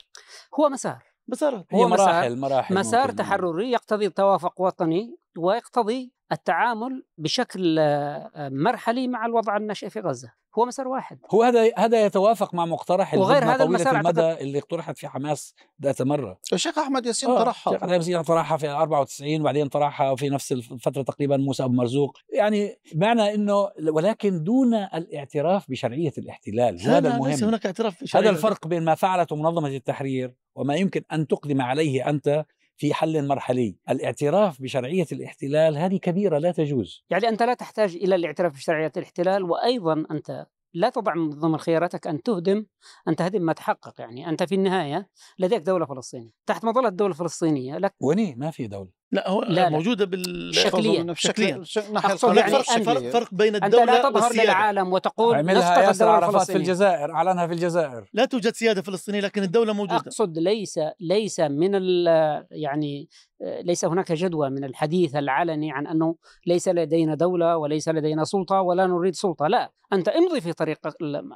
هو 0.61 0.69
مسار. 0.69 1.03
مسار. 1.29 1.65
هو 1.75 1.89
مراحل 1.89 2.37
مراحل 2.37 2.75
مسار 2.75 3.11
تحرري 3.11 3.71
يقتضي 3.71 4.09
توافق 4.09 4.61
وطني 4.61 5.17
ويقتضي 5.39 6.13
التعامل 6.33 7.05
بشكل 7.19 7.79
آه، 7.79 8.49
مرحلي 8.53 9.09
مع 9.09 9.27
الوضع 9.27 9.57
الناشئ 9.57 9.89
في 9.91 10.01
غزة. 10.01 10.33
هو 10.59 10.67
مسار 10.67 10.89
واحد. 10.89 11.19
هو 11.35 11.43
هذا 11.43 11.71
هذا 11.77 12.05
يتوافق 12.05 12.55
مع 12.55 12.67
مقترح 12.67 13.15
وغير 13.15 13.45
هذا 13.45 13.65
طويلة 13.65 13.91
المدى 13.91 14.33
اللي 14.33 14.59
اقترحت 14.59 14.99
في 14.99 15.09
حماس 15.09 15.55
ذات 15.83 16.03
مرة. 16.03 16.39
الشيخ 16.53 16.79
أحمد 16.79 17.07
ياسين 17.07 17.31
آه 17.31 17.39
طرحها. 17.39 17.73
الشيخ 17.73 17.83
أحمد 17.83 17.97
ياسين 17.97 18.23
طرحها 18.23 18.57
في 18.57 18.69
94 18.69 19.41
وبعدين 19.41 19.69
طرحها 19.69 20.17
في 20.17 20.29
نفس 20.29 20.53
الفترة 20.53 21.03
تقريبا 21.03 21.37
موسى 21.37 21.65
أبو 21.65 21.73
مرزوق. 21.73 22.19
يعني 22.33 22.77
معنى 22.95 23.35
أنه 23.35 23.69
ولكن 23.89 24.45
دون 24.45 24.75
الاعتراف 24.75 25.71
بشرعية 25.71 26.13
الاحتلال 26.19 26.81
هذا 26.81 27.15
المهم. 27.15 27.31
ليس 27.31 27.45
هناك 27.45 27.67
اعتراف 27.67 28.03
بشرعية 28.03 28.25
هذا 28.25 28.37
الفرق 28.37 28.67
بين 28.67 28.85
ما 28.85 28.95
فعلته 28.95 29.37
منظمة 29.37 29.69
التحرير 29.69 30.35
وما 30.55 30.75
يمكن 30.75 31.03
أن 31.13 31.27
تقدم 31.27 31.63
عليه 31.63 32.11
أنت 32.11 32.45
في 32.81 32.95
حل 32.95 33.29
مرحلي. 33.29 33.77
الاعتراف 33.91 34.63
بشرعية 34.63 35.07
الاحتلال 35.13 35.79
هذه 35.79 35.97
كبيرة 35.97 36.39
لا 36.39 36.53
تجوز. 36.53 37.05
يعني 37.11 37.29
أنت 37.29 37.43
لا 37.43 37.55
تحتاج 37.55 37.97
إلى 37.97 38.15
الاعتراف 38.15 38.53
بشرعية 38.53 38.93
الاحتلال 38.97 39.43
وأيضا 39.43 40.05
أنت 40.11 40.47
لا 40.75 40.91
تضع 40.91 41.15
من 41.15 41.31
ضمن 41.31 41.59
خياراتك 41.59 42.07
أن 42.07 42.23
تهدم 42.23 42.67
أن 43.09 43.17
تهدم 43.17 43.43
ما 43.43 43.53
تحقق. 43.53 44.01
يعني 44.01 44.29
أنت 44.29 44.43
في 44.43 44.55
النهاية 44.55 45.09
لديك 45.39 45.63
دولة 45.63 45.87
فلسطينية. 45.87 46.31
تحت 46.47 46.65
مظلة 46.65 46.89
الدولة 46.89 47.13
الفلسطينية 47.13 47.79
لك 47.79 47.95
وني 48.01 48.35
ما 48.35 48.51
في 48.51 48.67
دولة. 48.67 49.00
لا 49.13 49.31
هو 49.31 49.43
لا 49.43 49.69
موجودة 49.69 50.05
بال 50.05 50.55
شكليا. 50.55 51.15
شكليا. 51.15 51.65
أقصد 51.79 52.37
يعني 52.37 52.51
فرق, 52.51 52.83
فرق, 52.83 53.11
فرق 53.11 53.29
بين 53.35 53.57
الدولة 53.57 53.83
أنت 53.83 54.05
لا 54.05 54.11
تظهر 54.11 54.33
للعالم 54.33 54.93
وتقول 54.93 55.37
عملها 55.37 55.83
ياسر 55.83 56.09
عرفات 56.09 56.51
في 56.51 56.57
الجزائر. 56.57 57.13
أعلنها 57.13 57.47
في 57.47 57.53
الجزائر. 57.53 58.11
لا 58.13 58.25
توجد 58.25 58.53
سيادة 58.53 58.83
فلسطينية 58.83 59.21
لكن 59.21 59.43
الدولة 59.43 59.73
موجودة. 59.73 59.97
أقصد 59.97 60.39
ليس 60.39 60.81
ليس 61.01 61.41
من 61.41 62.05
يعني 62.51 63.09
ليس 63.41 63.85
هناك 63.85 64.13
جدوى 64.13 64.51
من 64.51 64.65
الحديث 64.65 65.17
العلني 65.17 65.73
عن 65.73 65.87
أنه 65.87 66.17
ليس 66.47 66.69
لدينا 66.69 67.15
دولة 67.15 67.57
وليس 67.57 67.89
لدينا 67.89 68.25
سلطة 68.25 68.61
ولا 68.61 68.87
نريد 68.87 69.15
سلطة. 69.15 69.47
لا 69.47 69.73
أنت 69.93 70.09
امضي 70.09 70.41
في 70.41 70.53
طريق 70.53 70.79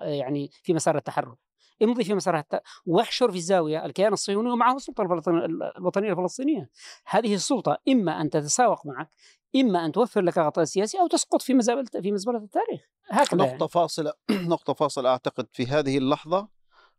يعني 0.03 0.51
في 0.63 0.75
مسار 0.75 0.97
التحرر. 0.97 1.35
امضي 1.83 2.05
في 2.05 2.15
مسار 2.15 2.39
الت... 2.39 2.61
واحشر 2.87 3.31
في 3.31 3.37
الزاوية 3.37 3.85
الكيان 3.85 4.13
الصهيوني 4.13 4.51
ومعه 4.51 4.77
السلطة 4.77 5.03
الوطنية 5.79 6.11
الفلسطينية. 6.13 6.71
هذه 7.07 7.35
السلطة 7.35 7.79
إما 7.89 8.21
أن 8.21 8.31
تتساوق 8.31 8.87
معك 8.87 9.11
إما 9.57 9.85
أن 9.85 9.93
توفر 9.93 10.21
لك 10.21 10.39
غطاء 10.39 10.65
سياسي 10.65 11.01
أو 11.01 11.07
تسقط 11.07 11.43
في 11.43 11.55
مزبله 11.55 11.85
في 12.03 12.13
مزبلة 12.13 12.39
التاريخ. 12.39 12.81
هكذا 13.11 13.39
نقطة 13.39 13.51
يعني. 13.51 13.69
فاصله 13.69 14.13
نقطة 14.31 14.73
فاصلة. 14.73 15.11
أعتقد 15.11 15.47
في 15.53 15.67
هذه 15.67 15.99
اللحظة 15.99 16.49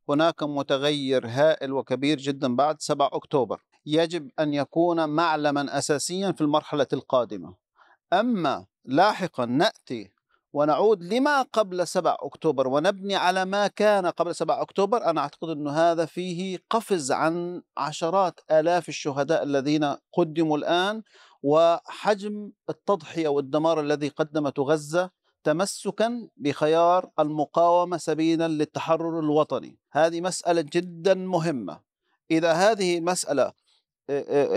هناك 0.09 0.43
متغير 0.43 1.27
هائل 1.27 1.73
وكبير 1.73 2.17
جدا 2.17 2.55
بعد 2.55 2.81
7 2.81 3.09
أكتوبر. 3.13 3.61
يجب 3.85 4.31
أن 4.39 4.53
يكون 4.53 5.09
معلما 5.09 5.77
اساسيا 5.77 6.31
في 6.31 6.41
المرحلة 6.41 6.87
القادمة. 6.93 7.55
أما 8.13 8.65
لاحقا 8.85 9.45
نأتي 9.45 10.11
ونعود 10.55 11.03
لما 11.03 11.41
قبل 11.41 11.87
7 11.87 12.17
أكتوبر 12.21 12.67
ونبني 12.67 13.15
على 13.15 13.45
ما 13.45 13.67
كان 13.67 14.07
قبل 14.07 14.35
7 14.35 14.61
أكتوبر. 14.61 15.05
أنا 15.09 15.21
أعتقد 15.21 15.49
أن 15.49 15.67
هذا 15.67 16.05
فيه 16.05 16.59
قفز 16.69 17.11
عن 17.11 17.61
عشرات 17.77 18.39
آلاف 18.51 18.89
الشهداء 18.89 19.43
الذين 19.43 19.95
قدموا 20.13 20.57
الآن 20.57 21.03
وحجم 21.43 22.51
التضحية 22.69 23.27
والدمار 23.27 23.79
الذي 23.79 24.07
قدمته 24.07 24.63
غزة 24.63 25.09
تمسكا 25.43 26.27
بخيار 26.37 27.09
المقاومة 27.19 27.97
سبيلا 27.97 28.47
للتحرر 28.47 29.19
الوطني. 29.19 29.77
هذه 29.91 30.21
مسألة 30.21 30.61
جدا 30.61 31.13
مهمة. 31.13 31.79
إذا 32.31 32.51
هذه 32.51 32.97
المسألة 32.97 33.51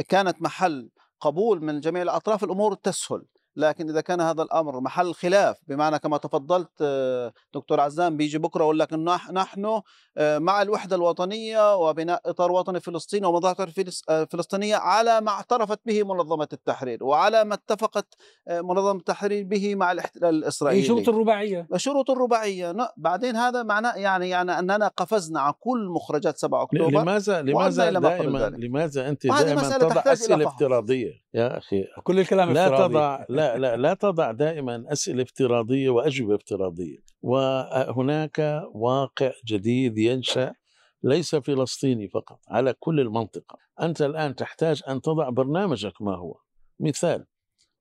كانت 0.09 0.43
محل 0.43 0.91
قبول 1.21 1.65
من 1.65 1.81
جميع 1.81 2.03
الأطراف 2.03 2.45
الأمور 2.45 2.75
تسهل. 2.75 3.25
لكن 3.59 3.89
إذا 3.89 4.01
كان 4.01 4.21
هذا 4.21 4.43
الأمر 4.43 4.81
محل 4.81 5.15
خلاف 5.15 5.57
بمعنى 5.69 5.99
كما 5.99 6.17
تفضلت 6.17 6.71
آه، 6.83 7.33
دكتور 7.55 7.81
عزام 7.81 8.17
بيجي 8.17 8.39
بكرة 8.39 8.63
يقول 8.63 8.79
لك 8.79 8.93
انه 8.93 9.33
نحن 9.33 9.81
آه، 10.19 10.39
مع 10.39 10.63
الوحدة 10.63 10.97
الوطنية 10.97 11.77
وبناء 11.77 12.21
إطار 12.27 12.53
وطني 12.53 12.81
فلسطيني 12.81 13.27
ومظاهره 13.27 13.73
آه، 14.09 14.25
فلسطينية 14.25 14.77
على 14.77 15.21
ما 15.21 15.31
اعترفت 15.31 15.81
به 15.87 16.03
منظمة 16.03 16.49
التحرير 16.53 17.05
وعلى 17.05 17.45
ما 17.45 17.55
اتفقت 17.55 18.15
منظمة 18.51 18.99
التحرير 18.99 19.45
به 19.45 19.75
مع 19.75 19.93
الاحتلال 19.93 20.35
الإسرائيلي. 20.35 20.87
شروط 20.87 21.09
الرباعية. 21.09 21.69
شروط 21.77 22.11
الرباعية. 22.11 22.77
بعدين 22.97 23.37
هذا 23.37 23.63
معناه 23.63 23.95
يعني 23.95 24.29
يعني 24.29 24.59
أننا 24.59 24.89
قفزنا 24.89 25.41
على 25.41 25.55
كل 25.61 25.89
مخرجات 25.89 26.39
7 26.39 26.63
أكتوبر 26.63 26.91
لماذا 26.91 27.43
لماذا 27.43 27.91
دائما 27.91 28.49
لماذا 28.49 29.09
أنت 29.09 29.27
دائما 29.27 29.79
تضع 29.79 30.13
أسئلة 30.13 30.49
افتراضية؟ 30.49 31.29
يا 31.35 31.59
أخي 31.59 31.85
كل 32.03 32.19
الكلام 32.19 32.53
لا 32.53 32.67
افتراضي. 32.67 32.95
تضع 32.95 33.25
لا 33.29 33.48
لا 33.57 33.77
لا 33.77 33.95
تضع 33.95 34.33
دائما 34.33 34.85
أسئلة 34.93 35.23
افتراضية 35.23 35.91
وأجوبة 35.91 36.35
افتراضية. 36.35 36.99
وهناك 37.23 38.63
واقع 38.75 39.33
جديد 39.47 39.99
ينشأ 39.99 40.55
ليس 41.03 41.35
فلسطيني 41.35 42.09
فقط 42.09 42.41
على 42.49 42.75
كل 42.81 43.01
المنطقة. 43.01 43.59
أنت 43.81 44.03
الآن 44.03 44.35
تحتاج 44.35 44.83
أن 44.89 45.01
تضع 45.01 45.29
برنامجك 45.29 46.03
ما 46.03 46.17
هو. 46.17 46.41
مثال 46.81 47.27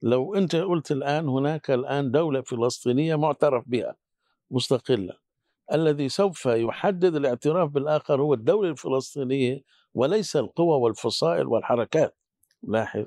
لو 0.01 0.35
أنت 0.35 0.55
قلت 0.55 0.91
الآن 0.91 1.29
هناك 1.29 1.71
الآن 1.71 2.11
دولة 2.11 2.41
فلسطينية 2.41 3.15
معترف 3.15 3.63
بها 3.67 3.95
مستقلة 4.51 5.13
الذي 5.73 6.09
سوف 6.09 6.45
يحدد 6.45 7.15
الاعتراف 7.15 7.69
بالآخر 7.69 8.21
هو 8.21 8.33
الدولة 8.33 8.69
الفلسطينية 8.69 9.63
وليس 9.93 10.35
القوى 10.35 10.79
والفصائل 10.79 11.47
والحركات. 11.47 12.17
لاحظ 12.63 13.05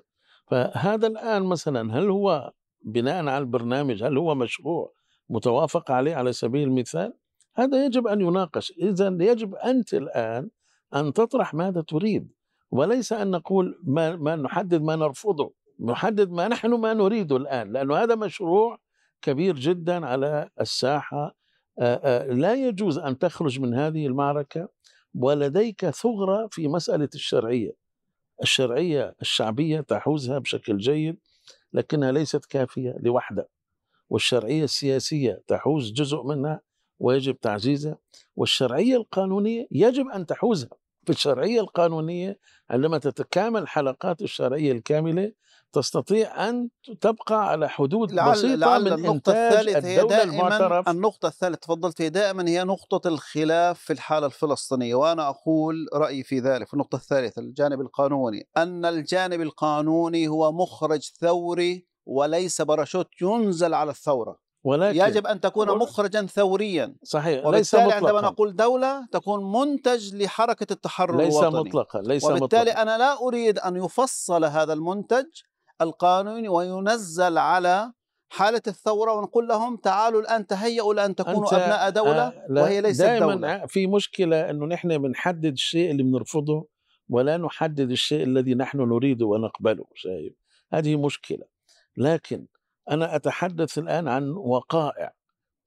فهذا 0.51 1.07
الآن 1.07 1.43
مثلا 1.43 1.99
هل 1.99 2.11
هو 2.11 2.53
بناء 2.83 3.17
على 3.17 3.39
البرنامج 3.39 4.03
هل 4.03 4.19
هو 4.19 4.35
مشروع 4.35 4.93
متوافق 5.29 5.91
عليه 5.91 6.15
على 6.15 6.33
سبيل 6.33 6.69
المثال؟ 6.69 7.13
هذا 7.57 7.85
يجب 7.85 8.07
أن 8.07 8.21
يناقش. 8.21 8.73
إذا 8.83 9.17
يجب 9.21 9.55
أنت 9.55 9.95
الآن 9.95 10.51
أن 10.95 11.13
تطرح 11.13 11.55
ماذا 11.55 11.81
تريد. 11.81 12.33
وليس 12.71 13.13
أن 13.13 13.31
نقول 13.31 13.81
ما, 13.85 14.17
ما 14.17 14.37
نحدد 14.37 14.83
ما 14.83 14.97
نرفضه 14.97 15.55
نحدد 15.81 16.31
ما 16.31 16.49
نحن 16.49 16.75
ما 16.75 16.95
نريده 16.95 17.37
الآن 17.37 17.73
لأنه 17.73 17.97
هذا 17.97 18.15
مشروع 18.15 18.79
كبير 19.23 19.57
جدا 19.57 20.07
على 20.07 20.49
الساحة. 20.61 21.37
لا 22.29 22.55
يجوز 22.55 22.99
أن 22.99 23.19
تخرج 23.19 23.61
من 23.61 23.75
هذه 23.75 24.07
المعركة 24.07 24.69
ولديك 25.15 25.91
ثغرة 25.91 26.49
في 26.51 26.69
مسألة 26.69 27.09
الشرعية. 27.15 27.80
الشرعية 28.43 29.15
الشعبية 29.21 29.81
تحوزها 29.81 30.39
بشكل 30.39 30.79
جيد 30.79 31.19
لكنها 31.73 32.13
ليست 32.13 32.45
كافية 32.45 32.97
لوحدها 33.01 33.47
والشرعية 34.11 34.65
السياسية 34.65 35.43
تحوز 35.47 35.93
جزء 35.93 36.23
منها 36.23 36.61
ويجب 36.99 37.39
تعزيزها 37.41 37.99
والشرعية 38.37 38.97
القانونية 38.97 39.67
يجب 39.71 40.07
أن 40.09 40.27
تحوزها. 40.27 40.71
في 41.05 41.11
الشرعية 41.11 41.61
القانونية 41.61 42.39
عندما 42.71 42.99
تتكامل 42.99 43.69
حلقات 43.69 44.23
الشرعية 44.23 44.73
الكاملة 44.73 45.33
تستطيع 45.73 46.49
أن 46.49 46.69
تبقى 47.01 47.49
على 47.49 47.69
حدود 47.69 48.13
لعل 48.13 48.33
بسيطة 48.33 48.55
لعل 48.55 48.85
من 48.85 48.93
النقطة 48.93 49.33
إنتاج 49.33 49.87
هي 49.87 50.23
المعترف. 50.23 50.89
النقطة 50.89 51.29
الثالثة 51.29 51.59
تفضلت 51.59 51.97
فيها 51.97 52.09
دائما 52.09 52.49
هي 52.49 52.65
نقطة 52.65 53.09
الخلاف 53.09 53.79
في 53.79 53.93
الحالة 53.93 54.27
الفلسطينية 54.27 54.95
وأنا 54.95 55.29
أقول 55.29 55.87
رأيي 55.95 56.23
في 56.23 56.39
ذلك 56.41 56.75
النقطة 56.75 56.97
الثالثة 56.97 57.43
الجانب 57.43 57.81
القانوني. 57.81 58.49
أن 58.57 58.85
الجانب 58.85 59.41
القانوني 59.41 60.29
هو 60.29 60.53
مخرج 60.53 61.11
ثوري 61.21 61.87
وليس 62.07 62.63
باراشوت 62.63 63.09
ينزل 63.23 63.75
على 63.75 63.91
الثورة. 63.91 64.51
ولكن 64.65 65.01
يجب 65.01 65.27
أن 65.27 65.41
تكون 65.41 65.79
مخرجا 65.79 66.27
ثوريا. 66.27 66.97
صحيح 67.05 67.47
ليس 67.47 67.75
مطلقا. 67.75 67.95
عندما 67.95 68.21
نقول 68.21 68.57
دولة 68.57 69.07
تكون 69.13 69.53
منتج 69.53 70.15
لحركة 70.15 70.73
التحرر 70.73 71.17
ليس 71.17 71.37
الوطني. 71.37 71.61
مطلقا 71.61 72.01
ليس 72.01 72.25
وبالتالي 72.25 72.63
مطلقا. 72.63 72.83
أنا 72.83 72.99
لا 72.99 73.23
أريد 73.23 73.59
أن 73.59 73.77
يفصل 73.77 74.45
هذا 74.45 74.73
المنتج 74.73 75.25
القانوني 75.81 76.49
وينزل 76.49 77.39
على 77.39 77.93
حالة 78.29 78.63
الثورة 78.67 79.13
ونقول 79.13 79.49
لهم 79.49 79.77
تعالوا 79.77 80.21
الآن 80.21 80.47
تهيئوا 80.47 80.95
لأن 80.95 81.15
تكونوا 81.15 81.49
أبناء 81.65 81.91
دولة 81.91 82.23
آه، 82.29 82.47
وهي 82.63 82.81
ليست 82.81 83.03
دائما 83.03 83.35
دولة. 83.35 83.49
آه، 83.55 83.67
في 83.67 83.87
مشكلة 83.87 84.51
إنه 84.51 84.67
نحن 84.67 84.99
بنحدد 84.99 85.53
الشيء 85.53 85.91
اللي 85.91 86.03
بنرفضه 86.03 86.69
ولا 87.09 87.37
نحدد 87.37 87.91
الشيء 87.91 88.23
الذي 88.23 88.55
نحن 88.55 88.79
نريده 88.79 89.27
ونقبله 89.27 89.85
شايف؟ 89.95 90.33
هذه 90.73 90.97
مشكلة. 90.97 91.45
لكن 91.97 92.47
أنا 92.91 93.17
أتحدث 93.17 93.79
الآن 93.79 94.09
عن 94.09 94.31
وقائع 94.31 95.13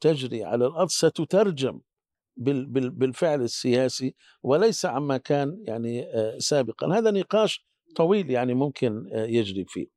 تجري 0.01 0.43
على 0.43 0.65
الأرض 0.67 0.89
ستترجم 0.89 1.79
بال- 2.38 2.65
بال- 2.65 2.89
بالفعل 2.89 3.41
السياسي 3.41 4.15
وليس 4.43 4.86
عما 4.86 5.17
كان 5.17 5.58
يعني 5.67 6.05
آه، 6.13 6.38
سابقا. 6.38 6.98
هذا 6.98 7.12
نقاش 7.12 7.65
طويل 7.96 8.29
يعني 8.32 8.53
ممكن 8.53 9.10
آه، 9.13 9.25
يجري 9.25 9.65
فيه. 9.67 9.88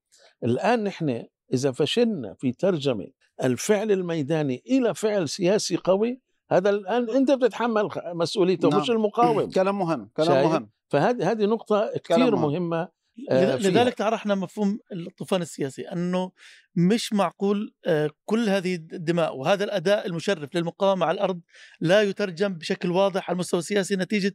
الآن 0.44 0.84
نحن 0.84 1.24
إذا 1.52 1.72
فشلنا 1.72 2.34
في 2.34 2.52
ترجمة 2.52 3.06
الفعل 3.44 3.92
الميداني 3.92 4.62
إلى 4.66 4.94
فعل 4.94 5.28
سياسي 5.28 5.76
قوي 5.76 6.20
هذا 6.50 6.70
الآن 6.70 7.10
أنت 7.10 7.30
بتتحمل 7.30 7.88
مسؤوليته 8.06 8.68
نعم. 8.68 8.80
مش 8.80 8.90
المقاوم 8.90 9.50
كلام 9.50 9.78
مهم 9.78 10.10
كلام 10.16 10.28
شايف؟ 10.28 10.46
مهم 10.46 10.70
فهذه 10.88 11.30
هذه 11.30 11.44
نقطة 11.44 11.90
كلام 12.06 12.20
كثير 12.20 12.36
مهم. 12.36 12.42
مهمة 12.52 12.88
آه،. 13.30 13.56
لذلك 13.56 13.98
طرحنا 13.98 14.34
مفهوم 14.34 14.78
الطوفان 14.92 15.42
السياسي 15.42 15.82
أنه 15.82 16.32
مش 16.76 17.12
معقول 17.12 17.74
آه، 17.86 18.10
كل 18.24 18.48
هذه 18.48 18.74
الدماء 18.74 19.36
وهذا 19.36 19.64
الأداء 19.64 20.06
المشرف 20.06 20.56
للمقاومة 20.56 21.06
على 21.06 21.14
الأرض 21.14 21.40
لا 21.80 22.02
يترجم 22.02 22.54
بشكل 22.54 22.90
واضح 22.90 23.30
على 23.30 23.34
المستوى 23.34 23.60
السياسي 23.60 23.96
نتيجة 23.96 24.34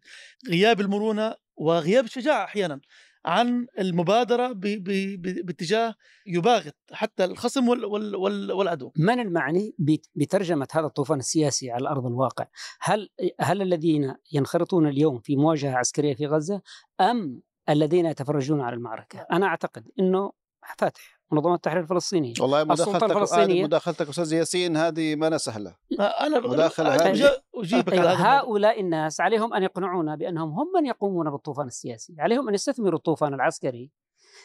غياب 0.50 0.82
المرونة 0.82 1.36
وغياب 1.56 2.06
الشجاعة 2.06 2.44
أحيانا 2.44 2.80
عن 3.26 3.68
المبادرة 3.80 4.52
ب- 4.52 4.60
ب- 4.60 5.22
ب- 5.22 5.46
باتجاه 5.46 5.96
يباغت 6.28 6.76
حتى 6.92 7.26
الخصم 7.26 7.68
وال 7.70 7.86
وال 7.86 8.16
وال 8.16 8.52
والعدو 8.52 8.92
من 8.98 9.20
المعني 9.20 9.76
بت- 9.80 10.10
بترجمة 10.16 10.68
هذا 10.72 10.86
الطوفان 10.86 11.20
السياسي 11.20 11.72
على 11.72 11.90
أرض 11.90 12.06
الواقع؟ 12.06 12.48
هل 12.80 13.10
هل 13.40 13.62
الذين 13.62 14.16
ينخرطون 14.34 14.88
اليوم 14.88 15.20
في 15.20 15.36
مواجهة 15.36 15.76
عسكرية 15.76 16.16
في 16.16 16.28
غزة 16.28 16.62
أم 17.02 17.42
الذين 17.70 18.06
يتفرجون 18.06 18.62
على 18.62 18.76
المعركة؟ 18.76 19.20
أنا 19.32 19.46
أعتقد 19.46 19.88
إنه 20.00 20.32
فتح 20.78 21.22
منظمة 21.32 21.56
التحرير 21.56 21.84
الفلسطيني 21.84 22.34
والله 22.40 22.64
مداخلتك 22.64 23.04
الفلسطينية. 23.04 23.62
هذه 23.62 23.64
مداخلتك 23.64 24.10
أستاذ 24.10 24.34
ياسين 24.34 24.78
هذه 24.78 25.16
ما 25.16 25.38
سهلة 25.38 25.76
أنا 26.00 26.40
مداخلة 26.40 26.96
أنا 26.96 27.04
هذه. 27.12 27.28
أج- 27.28 27.40
أجيبك 27.56 27.94
على 27.94 28.10
أيوة. 28.10 28.40
هؤلاء 28.40 28.80
الناس 28.82 29.22
عليهم 29.22 29.54
أن 29.54 29.64
يقنعونا 29.64 30.16
بأنهم 30.16 30.50
هم 30.50 30.72
من 30.76 30.86
يقومون 30.86 31.30
بالطوفان 31.32 31.68
السياسي، 31.68 32.16
عليهم 32.20 32.48
أن 32.48 32.54
يستثمروا 32.54 32.98
الطوفان 32.98 33.34
العسكري 33.34 33.92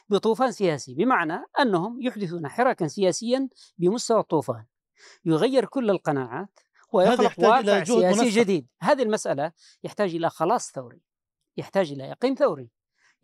بطوفان 0.08 0.52
سياسي، 0.52 0.94
بمعنى 0.94 1.44
أنهم 1.60 2.02
يحدثون 2.02 2.48
حراكا 2.48 2.86
سياسيا 2.86 3.48
بمستوى 3.78 4.20
الطوفان، 4.20 4.64
يغير 5.24 5.64
كل 5.64 5.90
القناعات 5.90 6.60
ويخلق 6.92 7.24
يحتاج 7.24 7.44
إلى 7.58 7.72
واقع 7.72 7.84
سياسي 7.84 8.20
منسق. 8.22 8.38
جديد، 8.40 8.66
هذه 8.80 9.02
المسألة 9.02 9.52
يحتاج 9.84 10.14
إلى 10.14 10.30
خلاص 10.30 10.70
ثوري، 10.72 11.02
يحتاج 11.56 11.92
إلى 11.92 12.04
يقين 12.04 12.34
ثوري، 12.34 12.70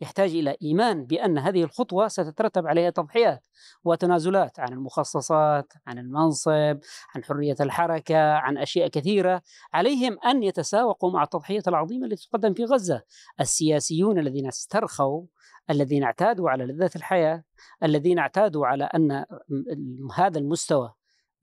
يحتاج 0.03 0.29
إلى 0.29 0.57
إيمان 0.61 1.05
بأن 1.05 1.37
هذه 1.37 1.63
الخطوة 1.63 2.07
ستترتب 2.07 2.67
عليها 2.67 2.89
تضحيات 2.89 3.43
وتنازلات 3.83 4.59
عن 4.59 4.73
المخصصات، 4.73 5.73
عن 5.87 5.97
المنصب، 5.97 6.77
عن 7.15 7.23
حرية 7.23 7.55
الحركة، 7.59 8.33
عن 8.33 8.57
أشياء 8.57 8.87
كثيرة، 8.87 9.41
عليهم 9.73 10.17
أن 10.25 10.43
يتساوقوا 10.43 11.11
مع 11.11 11.23
التضحيات 11.23 11.67
العظيمة 11.67 12.05
التي 12.05 12.29
تقدم 12.29 12.53
في 12.53 12.65
غزة، 12.65 13.01
السياسيون 13.39 14.19
الذين 14.19 14.47
استرخوا، 14.47 15.25
الذين 15.69 16.03
اعتادوا 16.03 16.49
على 16.49 16.65
لذة 16.65 16.91
الحياة، 16.95 17.43
الذين 17.83 18.19
اعتادوا 18.19 18.67
على 18.67 18.89
م- 18.95 19.23
هذا 20.15 20.39
المستوى 20.39 20.93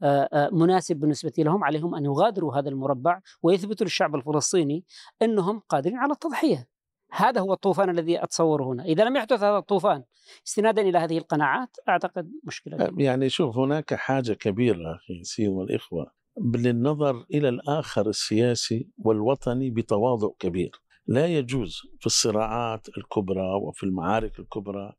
آه، 0.03 0.29
آه، 0.33 0.51
مناسب 0.53 0.97
بالنسبة 0.97 1.33
لهم، 1.39 1.65
عليهم 1.65 1.95
أن 1.95 2.05
يغادروا 2.05 2.57
هذا 2.57 2.69
المربع 2.69 3.21
ويثبتوا 3.43 3.85
للشعب 3.87 4.15
الفلسطيني 4.15 4.85
إنهم 5.23 5.59
قادرين 5.69 5.99
على 5.99 6.13
التضحية. 6.13 6.69
هذا 7.13 7.41
هو 7.41 7.53
الطوفان 7.53 7.91
الذي 7.91 8.23
أتصوره 8.23 8.65
هنا، 8.65 8.85
إذا 8.85 9.05
لم 9.05 9.17
يحدث 9.17 9.43
هذا 9.43 9.59
الطوفان 9.59 10.05
استنادا 10.47 10.83
إلى 10.83 10.99
هذه 10.99 11.19
القناعات 11.19 11.77
أعتقد 11.89 12.31
مشكلة. 12.45 12.91
يعني 12.99 13.29
شوف 13.29 13.59
هناك 13.59 13.95
حاجة 13.95 14.33
كبيرة 14.33 14.95
أخي 14.95 15.19
ياسين 15.19 15.49
والإخوة 15.49 16.13
للنظر 16.55 17.25
إلى 17.35 17.49
الآخر 17.49 18.09
السياسي 18.09 18.89
والوطني 18.99 19.71
بتواضع 19.71 20.29
كبير. 20.39 20.71
لا 21.07 21.27
يجوز 21.27 21.81
في 22.01 22.07
الصراعات 22.07 22.89
الكبرى 22.99 23.55
وفي 23.63 23.85
المعارك 23.85 24.39
الكبرى 24.39 24.93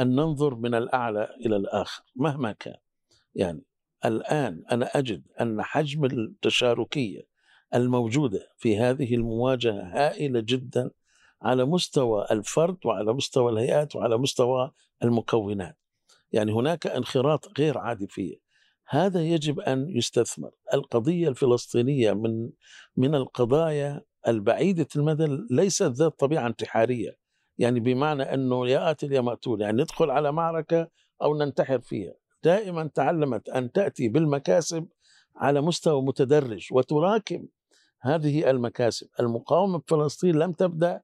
أن 0.00 0.14
ننظر 0.14 0.54
من 0.54 0.74
الأعلى 0.74 1.28
إلى 1.46 1.56
الآخر 1.56 2.02
مهما 2.16 2.52
كان. 2.52 2.76
يعني 3.34 3.64
الآن 4.04 4.62
أنا 4.72 4.98
أجد 4.98 5.22
أن 5.40 5.62
حجم 5.62 6.04
التشاركية 6.04 7.32
الموجودة 7.74 8.48
في 8.56 8.78
هذه 8.78 9.14
المواجهة 9.14 9.82
هائلة 9.82 10.40
جدا 10.40 10.90
على 11.42 11.64
مستوى 11.64 12.26
الفرد 12.30 12.76
وعلى 12.84 13.12
مستوى 13.12 13.52
الهيئات 13.52 13.96
وعلى 13.96 14.18
مستوى 14.18 14.70
المكونات. 15.02 15.78
يعني 16.32 16.52
هناك 16.52 16.86
انخراط 16.86 17.58
غير 17.58 17.78
عادي 17.78 18.06
فيه. 18.06 18.36
هذا 18.88 19.22
يجب 19.22 19.60
أن 19.60 19.88
يستثمر. 19.88 20.50
القضية 20.74 21.28
الفلسطينية 21.28 22.12
من 22.12 22.50
من 22.96 23.14
القضايا 23.14 24.02
البعيدة 24.28 24.86
المدى 24.96 25.46
ليست 25.50 25.82
ذات 25.82 26.18
طبيعة 26.18 26.46
انتحارية. 26.46 27.16
يعني 27.58 27.80
بمعنى 27.80 28.22
أنه 28.22 28.68
يا 28.68 28.78
قاتل 28.78 29.12
يا 29.12 29.20
مقتول 29.20 29.60
يعني 29.60 29.82
ندخل 29.82 30.10
على 30.10 30.32
معركة 30.32 30.88
أو 31.22 31.38
ننتحر 31.38 31.80
فيها. 31.80 32.12
دائما 32.44 32.90
تعلمت 32.94 33.48
أن 33.48 33.72
تأتي 33.72 34.08
بالمكاسب 34.08 34.88
على 35.36 35.60
مستوى 35.60 36.02
متدرج 36.02 36.68
وتراكم 36.72 37.46
هذه 38.00 38.50
المكاسب. 38.50 39.08
المقاومة 39.20 39.78
في 39.78 39.84
فلسطين 39.88 40.34
لم 40.34 40.52
تبدأ 40.52 41.02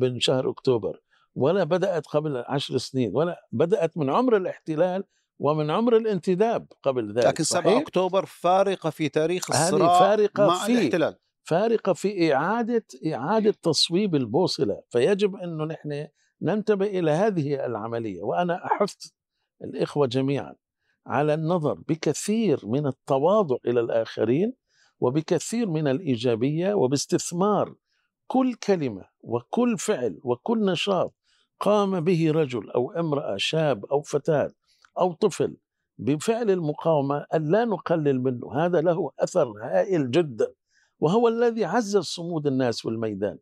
من 0.00 0.20
شهر 0.20 0.50
أكتوبر 0.50 1.00
ولا 1.34 1.64
بدأت 1.64 2.06
قبل 2.06 2.44
عشر 2.48 2.78
سنين 2.78 3.10
ولا 3.14 3.46
بدأت 3.52 3.96
من 3.98 4.10
عمر 4.10 4.36
الاحتلال 4.36 5.04
ومن 5.38 5.70
عمر 5.70 5.96
الانتداب 5.96 6.66
قبل 6.82 7.12
ذلك 7.12 7.26
لكن 7.26 7.44
7 7.44 7.62
صحيح؟ 7.72 7.82
أكتوبر 7.82 8.26
فارقة 8.26 8.90
في 8.90 9.08
تاريخ 9.08 9.50
الصراع 9.50 9.98
فارقة 10.00 10.46
مع 10.46 10.66
في- 10.66 10.72
الاحتلال 10.72 11.16
فارقة 11.42 11.92
في 11.92 12.34
إعادة 12.34 12.84
إعادة 13.14 13.54
تصويب 13.62 14.14
البوصلة 14.14 14.82
فيجب 14.90 15.36
أنه 15.36 15.64
نحن 15.64 16.06
ننتبه 16.42 16.86
إلى 16.86 17.10
هذه 17.10 17.66
العملية 17.66 18.22
وأنا 18.22 18.64
أحث 18.66 18.94
الإخوة 19.64 20.06
جميعا 20.06 20.54
على 21.06 21.34
النظر 21.34 21.74
بكثير 21.88 22.60
من 22.66 22.86
التواضع 22.86 23.56
إلى 23.66 23.80
الآخرين 23.80 24.52
وبكثير 25.00 25.68
من 25.68 25.88
الإيجابية 25.88 26.74
وباستثمار 26.74 27.74
كل 28.26 28.54
كلمة 28.54 29.04
وكل 29.20 29.78
فعل 29.78 30.20
وكل 30.22 30.64
نشاط 30.64 31.14
قام 31.60 32.00
به 32.00 32.30
رجل 32.30 32.70
أو 32.70 32.92
امرأة 32.92 33.36
شاب 33.36 33.86
أو 33.86 34.02
فتاة 34.02 34.50
أو 34.98 35.12
طفل 35.12 35.56
بفعل 35.98 36.50
المقاومة 36.50 37.26
أن 37.34 37.50
لا 37.50 37.64
نقلل 37.64 38.22
منه. 38.22 38.64
هذا 38.66 38.80
له 38.80 39.10
أثر 39.20 39.52
هائل 39.62 40.10
جدا 40.10 40.52
وهو 41.00 41.28
الذي 41.28 41.64
عزز 41.64 42.02
صمود 42.02 42.46
الناس 42.46 42.80
في 42.80 42.88
الميدان. 42.88 43.38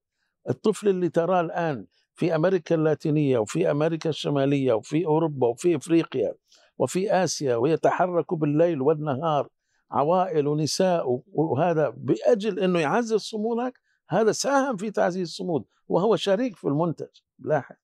الطفل 0.48 0.88
اللي 0.88 1.08
تراه 1.08 1.40
الآن 1.40 1.86
في 2.14 2.34
أمريكا 2.34 2.74
اللاتينية 2.74 3.38
وفي 3.38 3.70
أمريكا 3.70 4.10
الشمالية 4.10 4.72
وفي 4.72 5.06
أوروبا 5.06 5.46
وفي 5.48 5.76
إفريقيا 5.76 6.34
وفي 6.78 7.12
آسيا 7.12 7.56
ويتحرك 7.56 8.34
بالليل 8.34 8.82
والنهار 8.82 9.48
عوائل 9.90 10.46
ونساء 10.46 11.20
وهذا 11.32 11.88
بأجل 11.96 12.60
أنه 12.60 12.78
يعزز 12.78 13.20
صمودك 13.20 13.80
هذا 14.08 14.32
ساهم 14.32 14.76
في 14.76 14.90
تعزيز 14.90 15.28
الصمود 15.28 15.64
وهو 15.88 16.16
شريك 16.16 16.56
في 16.56 16.64
المنتج 16.64 17.20
لاحظ. 17.38 17.76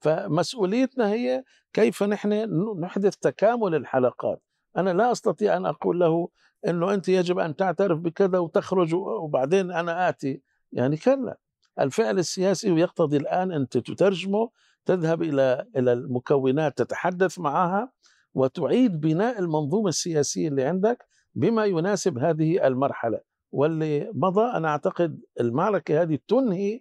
فمسؤوليتنا 0.00 1.12
هي 1.12 1.44
كيف 1.72 2.02
نحن 2.02 2.32
نحدث 2.80 3.16
تكامل 3.16 3.74
الحلقات. 3.74 4.42
أنا 4.76 4.90
لا 4.90 5.12
أستطيع 5.12 5.56
أن 5.56 5.66
أقول 5.66 6.00
له 6.00 6.28
أنه 6.68 6.94
أنت 6.94 7.08
يجب 7.08 7.38
أن 7.38 7.56
تعترف 7.56 7.98
بكذا 7.98 8.38
وتخرج 8.38 8.94
وبعدين 8.94 9.70
أنا 9.70 10.08
آتي. 10.08 10.42
يعني 10.72 10.96
كلا. 10.96 11.38
الفعل 11.80 12.18
السياسي 12.18 12.68
يقتضي 12.68 13.16
الآن 13.16 13.52
أن 13.52 13.68
تترجمه 13.68 14.50
تذهب 14.84 15.22
إلى 15.22 15.66
إلى 15.76 15.92
المكونات 15.92 16.78
تتحدث 16.78 17.38
معها 17.38 17.92
وتعيد 18.34 19.00
بناء 19.00 19.38
المنظومة 19.38 19.88
السياسية 19.88 20.48
اللي 20.48 20.64
عندك 20.64 21.06
بما 21.34 21.64
يناسب 21.64 22.18
هذه 22.18 22.66
المرحلة. 22.66 23.20
واللي 23.52 24.10
مضى 24.14 24.56
أنا 24.56 24.68
أعتقد 24.68 25.20
المعركة 25.40 26.02
هذه 26.02 26.18
تنهي 26.28 26.80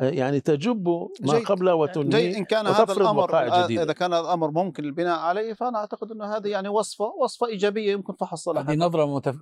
يعني 0.00 0.40
تجب 0.40 0.88
ما 1.20 1.34
جيد. 1.34 1.46
قبلها 1.46 1.86
جيد. 1.86 1.96
وتنهي 1.96 2.36
إن 2.38 2.44
كان 2.44 2.66
هذا 2.66 3.10
وقائع 3.10 3.54
آه، 3.62 3.64
جديدة. 3.64 3.82
إذا 3.82 3.92
كان 3.92 4.12
هذا 4.12 4.20
الأمر 4.22 4.50
ممكن 4.50 4.84
البناء 4.84 5.18
عليه 5.18 5.52
فأنا 5.52 5.78
أعتقد 5.78 6.10
أن 6.12 6.22
هذه 6.22 6.48
يعني 6.48 6.68
وصفة 6.68 7.04
وصفة 7.04 7.46
إيجابية 7.46 7.92
يمكن 7.92 8.12
فحص 8.14 8.48
هذه 8.48 8.74
نظرة 8.74 9.16
متف... 9.16 9.36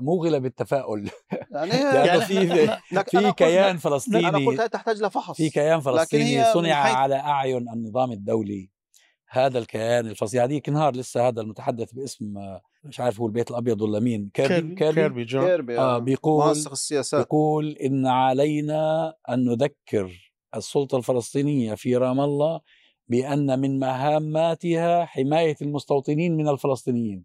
موغلة 0.00 0.38
بالتفاؤل. 0.38 1.10
يعني 1.50 1.70
يعني 2.06 2.20
في 2.20 2.46
في 2.46 2.96
قلت- 2.98 3.34
كيان 3.34 3.72
قلت 3.72 3.80
فلسطيني 3.82 4.26
هذه 4.26 4.66
تحتاج 4.66 5.02
لفحص. 5.02 5.36
في 5.36 5.50
كيان 5.50 5.80
فلسطيني 5.80 6.44
صنع 6.52 6.74
حيث- 6.84 6.96
على 6.96 7.14
أعين 7.14 7.68
النظام 7.68 8.12
الدولي. 8.12 8.70
هذا 9.28 9.58
الكيان 9.58 10.06
الفصيح 10.06 10.42
هذيك 10.42 10.68
نهار 10.68 10.96
لسه 10.96 11.28
هذا 11.28 11.40
المتحدث 11.40 11.92
باسم 11.92 12.38
آه، 12.38 12.60
مش 12.86 13.00
عارف 13.00 13.20
هو 13.20 13.26
البيت 13.26 13.50
الأبيض 13.50 13.82
ولا 13.82 14.00
مين 14.00 14.30
كيربي 14.34 14.54
كيربي. 14.54 14.74
كيربي, 14.74 14.94
كيربي 14.94 15.24
جون 15.24 15.44
كيربي 15.46 15.78
آه 15.78 15.96
آه 15.96 15.98
بيقول 15.98 16.48
منسق 16.48 16.70
السياسات 16.70 17.26
يقول 17.26 17.70
إن 17.70 18.06
علينا 18.06 19.14
أن 19.28 19.44
نذكر 19.44 20.32
السلطة 20.56 20.98
الفلسطينية 20.98 21.74
في 21.74 21.96
رام 21.96 22.20
الله 22.20 22.60
بأن 23.08 23.60
من 23.60 23.78
مهاماتها 23.78 25.04
حماية 25.04 25.56
المستوطنين 25.62 26.36
من 26.36 26.48
الفلسطينيين 26.48 27.24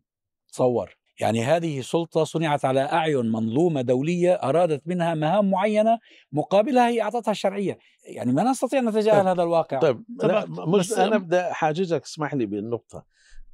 تصور 0.52 0.96
يعني 1.20 1.44
هذه 1.44 1.82
سلطة 1.82 2.24
صنعت 2.24 2.66
على 2.66 2.80
أعين 2.82 3.32
منظومة 3.32 3.82
دولية 3.82 4.34
أرادت 4.34 4.88
منها 4.88 5.14
مهام 5.14 5.52
معينة 5.52 6.00
مقابلها 6.32 6.90
هي 6.90 7.02
أعطتها 7.02 7.32
الشرعية 7.32 7.78
يعني 8.04 8.32
ما 8.32 8.44
نستطيع 8.44 8.80
أن 8.80 8.90
نتجاهل 8.90 9.18
طيب. 9.18 9.28
هذا 9.28 9.44
الواقع 9.44 9.80
طيب 9.80 10.04
لا 10.24 10.46
طبعاً. 10.46 10.80
مش 10.80 10.94
أنا 10.94 11.18
بدي 11.18 11.42
حاجزك 11.42 12.04
اسمح 12.04 12.34
لي 12.34 12.46
بالنقطه 12.46 13.06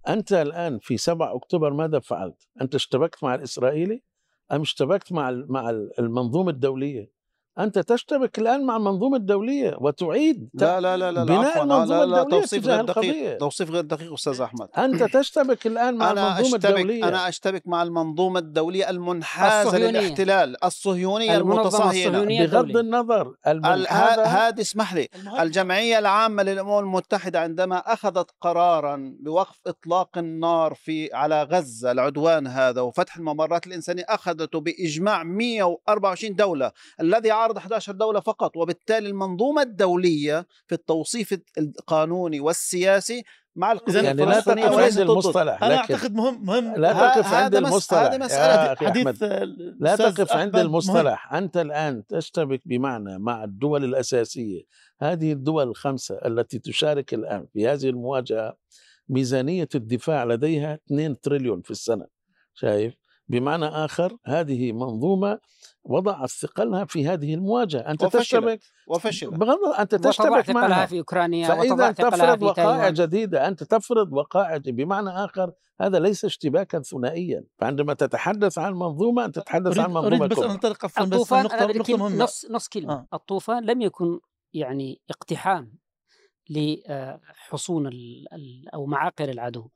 أنت 0.09 0.33
الآن 0.33 0.79
في 0.79 0.97
7 0.97 1.35
أكتوبر 1.35 1.73
ماذا 1.73 1.99
فعلت؟ 1.99 2.47
أنت 2.61 2.75
اشتبكت 2.75 3.23
مع 3.23 3.35
الإسرائيلي 3.35 4.03
أم 4.51 4.61
اشتبكت 4.61 5.11
مع 5.13 5.31
مع 5.31 5.69
ال- 5.69 5.99
المنظومة 5.99 6.49
الدولية؟ 6.51 7.11
أنت 7.59 7.79
تشتبك 7.79 8.39
الآن 8.39 8.65
مع 8.65 8.77
المنظومة 8.77 9.17
الدولية 9.17 9.77
وتعيد 9.81 10.49
لا 10.53 10.79
لا 10.81 10.97
لا 10.97 11.11
لا, 11.11 11.19
لا 11.19 11.23
بناء 11.23 11.39
عفوا. 11.39 11.61
آه، 11.61 11.63
المنظومة 11.63 12.05
لا 12.05 12.05
لا 12.05 12.21
الدولية 12.21 12.41
توصيف 12.41 12.67
غير 12.67 12.81
دقيق. 12.81 12.97
القضية. 12.97 13.37
توصيف 13.37 13.71
غير 13.71 13.81
دقيق 13.81 14.13
أستاذ 14.13 14.41
أحمد. 14.41 14.67
أنت 14.77 15.03
تشتبك 15.17 15.67
الآن 15.67 15.95
مع 15.95 16.11
أنا 16.11 16.21
المنظومة 16.27 16.55
اشتبك 16.57 16.69
الدولية. 16.69 17.07
أنا 17.07 17.29
أشتبك 17.29 17.67
مع 17.67 17.83
المنظومة 17.83 18.39
الدولية 18.39 18.89
المنحازة 18.89 19.69
الصهيونية. 19.69 19.99
للاحتلال. 19.99 20.63
الصهيونية 20.63 21.37
المتصهينة. 21.37 22.07
الصهيونية 22.07 22.45
بغض. 22.45 22.77
النظر 22.77 23.33
هذا 23.45 24.23
هذا 24.23 24.61
اسمح 24.61 24.93
لي. 24.93 25.07
الجمعية 25.39 25.99
العامة 25.99 26.43
للأمم 26.43 26.79
المتحدة 26.79 27.39
عندما 27.39 27.77
أخذت 27.77 28.31
قرارا 28.41 29.13
بوقف 29.19 29.59
إطلاق 29.67 30.17
النار 30.17 30.73
في 30.73 31.13
على 31.13 31.43
غزة 31.43 31.91
العدوان 31.91 32.47
هذا 32.47 32.81
وفتح 32.81 33.17
الممرات 33.17 33.67
الإنسانية 33.67 34.03
أخذته 34.09 34.59
بإجماع 34.59 35.23
124 35.23 36.35
دولة. 36.35 36.71
الذي 37.01 37.31
عارض 37.47 37.57
11 37.57 37.93
دولة 37.93 38.19
فقط 38.19 38.57
وبالتالي 38.57 39.09
المنظومة 39.09 39.61
الدولية 39.61 40.47
في 40.67 40.75
التوصيف 40.75 41.39
القانوني 41.57 42.39
والسياسي 42.39 43.23
مع 43.55 43.71
القضية 43.71 44.01
يعني 44.01 44.25
لا 44.25 44.39
تقف 44.39 44.77
عند. 44.77 44.99
المصطلح 44.99 45.63
أنا 45.63 45.73
لكن 45.73 45.93
أعتقد 45.93 46.13
مهم 46.13 46.45
مهم 46.45 46.75
لا 46.75 46.93
تقف 46.93 47.33
عند 47.33 47.55
هذا 47.55 47.67
المصطلح 47.67 47.99
هذه 48.01 48.17
مسألة. 48.17 48.75
حديث 48.75 49.23
لا 49.79 49.95
تقف 49.95 50.31
عند 50.31 50.31
أحمد 50.31 50.55
مهم. 50.55 50.65
المصطلح 50.65 51.33
أنت 51.33 51.57
الآن 51.57 52.05
تشتبك 52.05 52.61
بمعنى 52.65 53.19
مع 53.19 53.43
الدول 53.43 53.83
الأساسية 53.83 54.61
هذه 55.01 55.31
الدول 55.31 55.67
الخمسة 55.67 56.15
التي 56.15 56.59
تشارك 56.59 57.13
الآن 57.13 57.47
في 57.53 57.67
هذه 57.67 57.89
المواجهة 57.89 58.57
ميزانية 59.09 59.69
الدفاع 59.75 60.23
لديها 60.23 60.79
2 60.87 61.21
تريليون 61.21 61.61
في 61.61 61.71
السنة 61.71 62.05
شايف 62.53 62.93
بمعنى 63.29 63.65
آخر 63.65 64.17
هذه 64.25 64.71
منظومة 64.71 65.39
وضعت 65.89 66.29
ثقلها 66.29 66.85
في 66.85 67.07
هذه 67.07 67.33
المواجهة. 67.33 67.79
أنت 67.79 68.03
وفشلت. 68.03 68.21
تشتبك 68.21 68.59
وفشل 68.87 69.29
بغض 69.29 69.57
أنت 69.79 69.93
وتضع 69.93 70.09
تشتبك 70.09 70.41
ثقلها 70.41 70.67
معها. 70.67 70.85
في 70.85 70.99
أوكرانيا 70.99 71.47
ثقلها 71.47 71.91
تفرض 71.91 72.39
في 72.39 72.45
وقائع 72.45 72.89
جديدة 72.89 73.47
أنت 73.47 73.63
تفرض 73.63 74.13
وقائع 74.13 74.57
بمعنى 74.57 75.09
آخر 75.09 75.51
هذا 75.81 75.99
ليس 75.99 76.25
اشتباكا 76.25 76.79
ثنائيا. 76.81 77.43
فعندما 77.59 77.93
تتحدث 77.93 78.57
عن 78.57 78.73
منظومة 78.73 79.25
أنت 79.25 79.39
تتحدث 79.39 79.77
عن 79.79 79.83
اريد 79.85 79.95
منظومة 79.95 80.25
أريد 80.25 80.31
بس 80.31 80.39
انطلق 80.39 80.85
عفوا 80.85 81.05
بس 81.05 81.13
الطوفان 81.13 81.43
نقطه 81.43 81.65
نقطه 81.65 81.97
مهمة. 81.97 82.23
نص 82.23 82.45
نص 82.51 82.67
كلمة. 82.67 82.93
آه. 82.93 83.07
الطوفان 83.13 83.63
لم 83.65 83.81
يكن 83.81 84.19
يعني 84.53 85.01
اقتحام 85.09 85.73
لحصون 86.49 87.87
ال- 87.87 88.33
ال- 88.33 88.69
أو 88.73 88.85
معاقل 88.85 89.29
العدو 89.29 89.69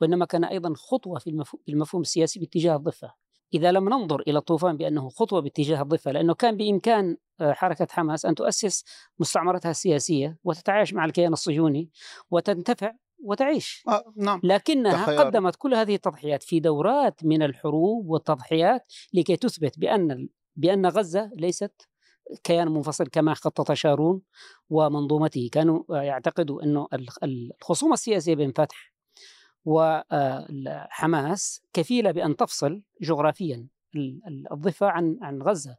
وإنما 0.00 0.24
كان 0.24 0.44
أيضا 0.44 0.74
خطوة 0.76 1.18
في 1.18 1.30
المفهوم, 1.30 1.62
المفهوم 1.68 2.02
السياسي 2.02 2.40
باتجاه 2.40 2.76
الضفة. 2.76 3.23
إذا 3.54 3.72
لم 3.72 3.88
ننظر 3.88 4.20
إلى 4.20 4.38
الطوفان 4.38 4.76
بأنه 4.76 5.08
خطوة 5.08 5.40
باتجاه 5.40 5.82
الضفة 5.82 6.12
لأنه 6.12 6.34
كان 6.34 6.56
بإمكان 6.56 7.16
آه، 7.40 7.52
حركة 7.52 7.86
حماس 7.90 8.26
أن 8.26 8.34
تؤسس 8.34 8.84
مستعمرتها 9.18 9.70
السياسية 9.70 10.38
وتتعايش 10.44 10.94
مع 10.94 11.04
الكيان 11.04 11.32
الصهيوني 11.32 11.90
وتنتفع 12.30 12.92
وتعيش. 13.24 13.82
آه 13.88 14.04
نعم. 14.16 14.40
لكنها 14.44 15.02
كخيار. 15.02 15.24
قدمت 15.26 15.56
كل 15.56 15.74
هذه 15.74 15.94
التضحيات 15.94 16.42
في 16.42 16.60
دورات 16.60 17.24
من 17.24 17.42
الحروب 17.42 18.08
والتضحيات 18.08 18.92
لكي 19.14 19.36
تثبت 19.36 19.78
بأن 19.78 20.28
بأن 20.56 20.86
غزة 20.86 21.30
ليست 21.36 21.88
كيان 22.44 22.68
منفصل 22.68 23.06
كما 23.06 23.34
خطط 23.34 23.72
شارون 23.72 24.20
ومنظومته. 24.70 25.48
كانوا 25.52 25.82
يعتقدوا 26.02 26.62
أنه 26.62 26.86
الخ- 26.92 27.18
الخصومة 27.22 27.92
السياسية 27.94 28.34
بين 28.34 28.52
فتح 28.52 28.93
وحماس 29.64 31.62
كفيلة 31.72 32.10
بأن 32.10 32.36
تفصل 32.36 32.82
جغرافيا 33.02 33.66
ال- 33.96 34.20
ال- 34.26 34.52
الضفة 34.52 34.86
عن 34.86 35.18
عن 35.22 35.42
غزة. 35.42 35.76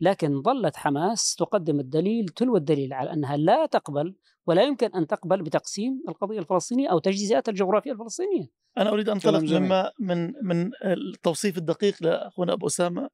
لكن 0.00 0.42
ظلت 0.42 0.76
حماس 0.76 1.34
تقدم 1.34 1.80
الدليل 1.80 2.28
تلو 2.28 2.56
الدليل 2.56 2.92
على 2.92 3.12
أنها 3.12 3.36
لا 3.36 3.66
تقبل 3.66 4.14
ولا 4.46 4.62
يمكن 4.62 4.90
أن 4.94 5.06
تقبل 5.06 5.42
بتقسيم 5.42 6.02
القضية 6.08 6.38
الفلسطينية 6.38 6.88
أو 6.88 6.98
تجزئات 6.98 7.48
الجغرافيه 7.48 7.92
الفلسطينية. 7.92 8.50
أنا 8.78 8.90
أريد 8.90 9.08
أن 9.08 9.14
انطلق. 9.14 9.58
مما 9.58 9.92
من 10.00 10.32
من 10.42 10.70
التوصيف 10.84 11.58
الدقيق 11.58 12.02
لأخونا 12.02 12.52
أبو 12.52 12.66
أسامة 12.66 13.10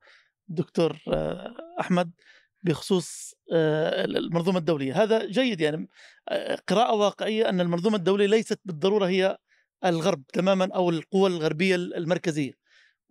دكتور 0.48 0.98
آه، 1.12 1.54
أحمد 1.80 2.10
بخصوص 2.62 3.34
آه، 3.52 4.04
المنظومة 4.04 4.58
الدولية. 4.58 5.02
هذا 5.02 5.26
جيد 5.26 5.60
يعني 5.60 5.88
آه، 6.28 6.58
قراءة 6.68 6.94
واقعية 6.94 7.48
أن 7.48 7.60
المنظومة 7.60 7.96
الدولية 7.96 8.26
ليست 8.26 8.60
بالضرورة 8.64 9.06
هي 9.06 9.38
الغرب 9.84 10.26
تماما 10.26 10.68
أو 10.74 10.90
القوى 10.90 11.30
الغربية 11.30 11.74
المركزية. 11.74 12.52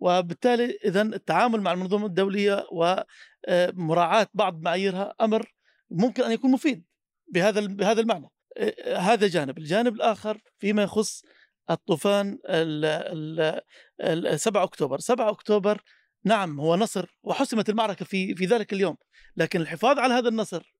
وبالتالي 0.00 0.78
اذا 0.84 1.02
التعامل 1.02 1.60
مع 1.60 1.72
المنظومة 1.72 2.06
الدولية 2.06 2.66
ومراعاه 2.72 4.26
بعض 4.34 4.60
معاييرها 4.62 5.14
أمر 5.20 5.54
ممكن 5.90 6.22
أن 6.22 6.32
يكون 6.32 6.50
مفيد 6.50 6.84
بهذا 7.32 7.66
بهذا 7.66 8.00
المعنى. 8.00 8.28
آه، 8.56 8.96
هذا 8.96 9.28
جانب. 9.28 9.58
الجانب 9.58 9.94
الآخر 9.94 10.40
فيما 10.58 10.82
يخص 10.82 11.22
الطوفان 11.70 12.38
ال 12.48 12.84
ال 12.84 14.26
ال 14.26 14.40
7 14.40 14.62
أكتوبر. 14.62 14.98
7 14.98 15.30
أكتوبر 15.30 15.82
نعم 16.24 16.60
هو 16.60 16.76
نصر 16.76 17.18
وحسمت 17.22 17.68
المعركة 17.68 18.04
في 18.04 18.34
في 18.34 18.46
ذلك 18.46 18.72
اليوم. 18.72 18.96
لكن 19.36 19.60
الحفاظ 19.60 19.98
على 19.98 20.14
هذا 20.14 20.28
النصر 20.28 20.74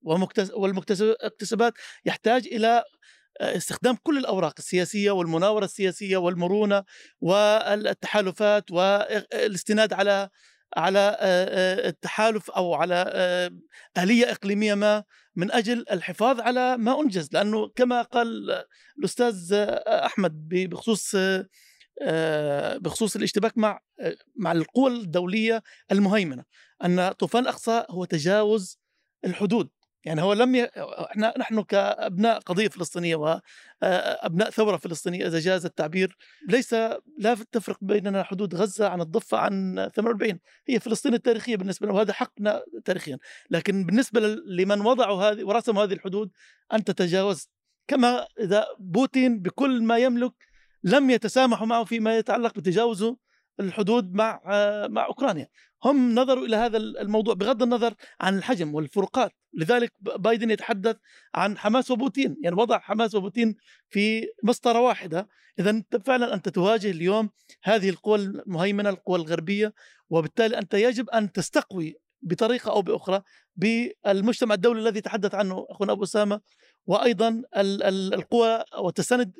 والمكتسبات 0.54 1.74
يحتاج 2.04 2.46
إلى 2.46 2.84
استخدام 3.40 3.96
كل 4.02 4.18
الأوراق 4.18 4.54
السياسية 4.58 5.10
والمناورة 5.10 5.64
السياسية 5.64 6.16
والمرونة 6.16 6.84
والتحالفات 7.20 8.70
والاستناد 8.70 9.92
على 9.92 10.28
على 10.76 11.16
التحالف 11.88 12.50
أو 12.50 12.74
على 12.74 13.04
آلية 13.98 14.32
إقليمية 14.32 14.74
ما 14.74 15.04
من 15.36 15.52
أجل 15.52 15.84
الحفاظ 15.90 16.40
على 16.40 16.76
ما 16.76 17.00
أنجز. 17.00 17.28
لأنه 17.32 17.68
كما 17.68 18.02
قال 18.02 18.64
الأستاذ 18.98 19.52
أحمد 19.88 20.48
بخصوص 20.48 21.16
بخصوص 22.76 23.16
الاشتباك 23.16 23.58
مع 23.58 23.80
مع 24.36 24.52
القوى 24.52 24.90
الدولية 24.90 25.62
المهيمنة 25.92 26.44
أن 26.84 27.12
طوفان 27.12 27.42
الأقصى 27.42 27.84
هو 27.90 28.04
تجاوز 28.04 28.78
الحدود. 29.24 29.70
يعني 30.04 30.22
هو 30.22 30.32
لم 30.32 30.54
ي... 30.54 30.64
إحنا 31.10 31.34
نحن 31.38 31.62
كأبناء 31.62 32.38
قضية 32.38 32.68
فلسطينية 32.68 33.16
وابناء 33.16 34.50
ثورة 34.50 34.76
فلسطينية 34.76 35.26
إذا 35.26 35.38
جاز 35.38 35.64
التعبير 35.64 36.16
ليس 36.48 36.74
لا 37.18 37.36
تفرق 37.52 37.78
بيننا 37.80 38.22
حدود 38.22 38.54
غزة 38.54 38.88
عن 38.88 39.00
الضفة 39.00 39.38
عن 39.38 39.90
48 39.96 40.38
هي 40.68 40.80
فلسطين 40.80 41.14
التاريخية 41.14 41.56
بالنسبة 41.56 41.86
لنا 41.86 41.94
وهذا 41.96 42.12
حقنا 42.12 42.62
تاريخيا. 42.84 43.18
لكن 43.50 43.86
بالنسبة 43.86 44.20
لمن 44.46 44.80
وضعوا 44.80 45.22
هذه 45.22 45.44
ورسموا 45.44 45.84
هذه 45.84 45.92
الحدود 45.92 46.30
أنت 46.72 46.90
تجاوزت. 46.90 47.50
كما 47.88 48.26
إذا 48.40 48.66
بوتين 48.78 49.42
بكل 49.42 49.82
ما 49.82 49.98
يملك 49.98 50.32
لم 50.84 51.10
يتسامحوا 51.10 51.66
معه 51.66 51.84
فيما 51.84 52.18
يتعلق 52.18 52.54
بتجاوزه 52.54 53.16
الحدود 53.60 54.14
مع 54.14 54.40
مع 54.88 55.06
أوكرانيا. 55.06 55.48
هم 55.84 56.14
نظروا 56.14 56.46
إلى 56.46 56.56
هذا 56.56 56.76
الموضوع 56.76 57.34
بغض 57.34 57.62
النظر 57.62 57.94
عن 58.20 58.38
الحجم 58.38 58.74
والفروقات 58.74 59.32
لذلك 59.54 59.92
بايدن 60.00 60.50
يتحدث 60.50 60.96
عن 61.34 61.58
حماس 61.58 61.90
وبوتين. 61.90 62.36
يعني 62.42 62.56
وضع 62.56 62.78
حماس 62.78 63.14
وبوتين 63.14 63.56
في 63.88 64.26
مسطرة 64.42 64.80
واحدة. 64.80 65.28
إذا 65.58 65.82
فعلا 66.04 66.34
أنت 66.34 66.48
تواجه 66.48 66.90
اليوم 66.90 67.30
هذه 67.62 67.88
القوى 67.90 68.18
المهيمنة 68.18 68.90
القوى 68.90 69.18
الغربية 69.18 69.74
وبالتالي 70.10 70.58
أنت 70.58 70.74
يجب 70.74 71.10
أن 71.10 71.32
تستقوي 71.32 71.96
بطريقة 72.22 72.70
أو 72.70 72.82
بأخرى 72.82 73.22
بالمجتمع 73.56 74.54
الدولي 74.54 74.80
الذي 74.80 75.00
تحدث 75.00 75.34
عنه 75.34 75.66
أخونا 75.70 75.92
أبو 75.92 76.02
أسامة. 76.02 76.40
وأيضا 76.86 77.42
القوى 77.56 78.64
وتستند. 78.78 79.32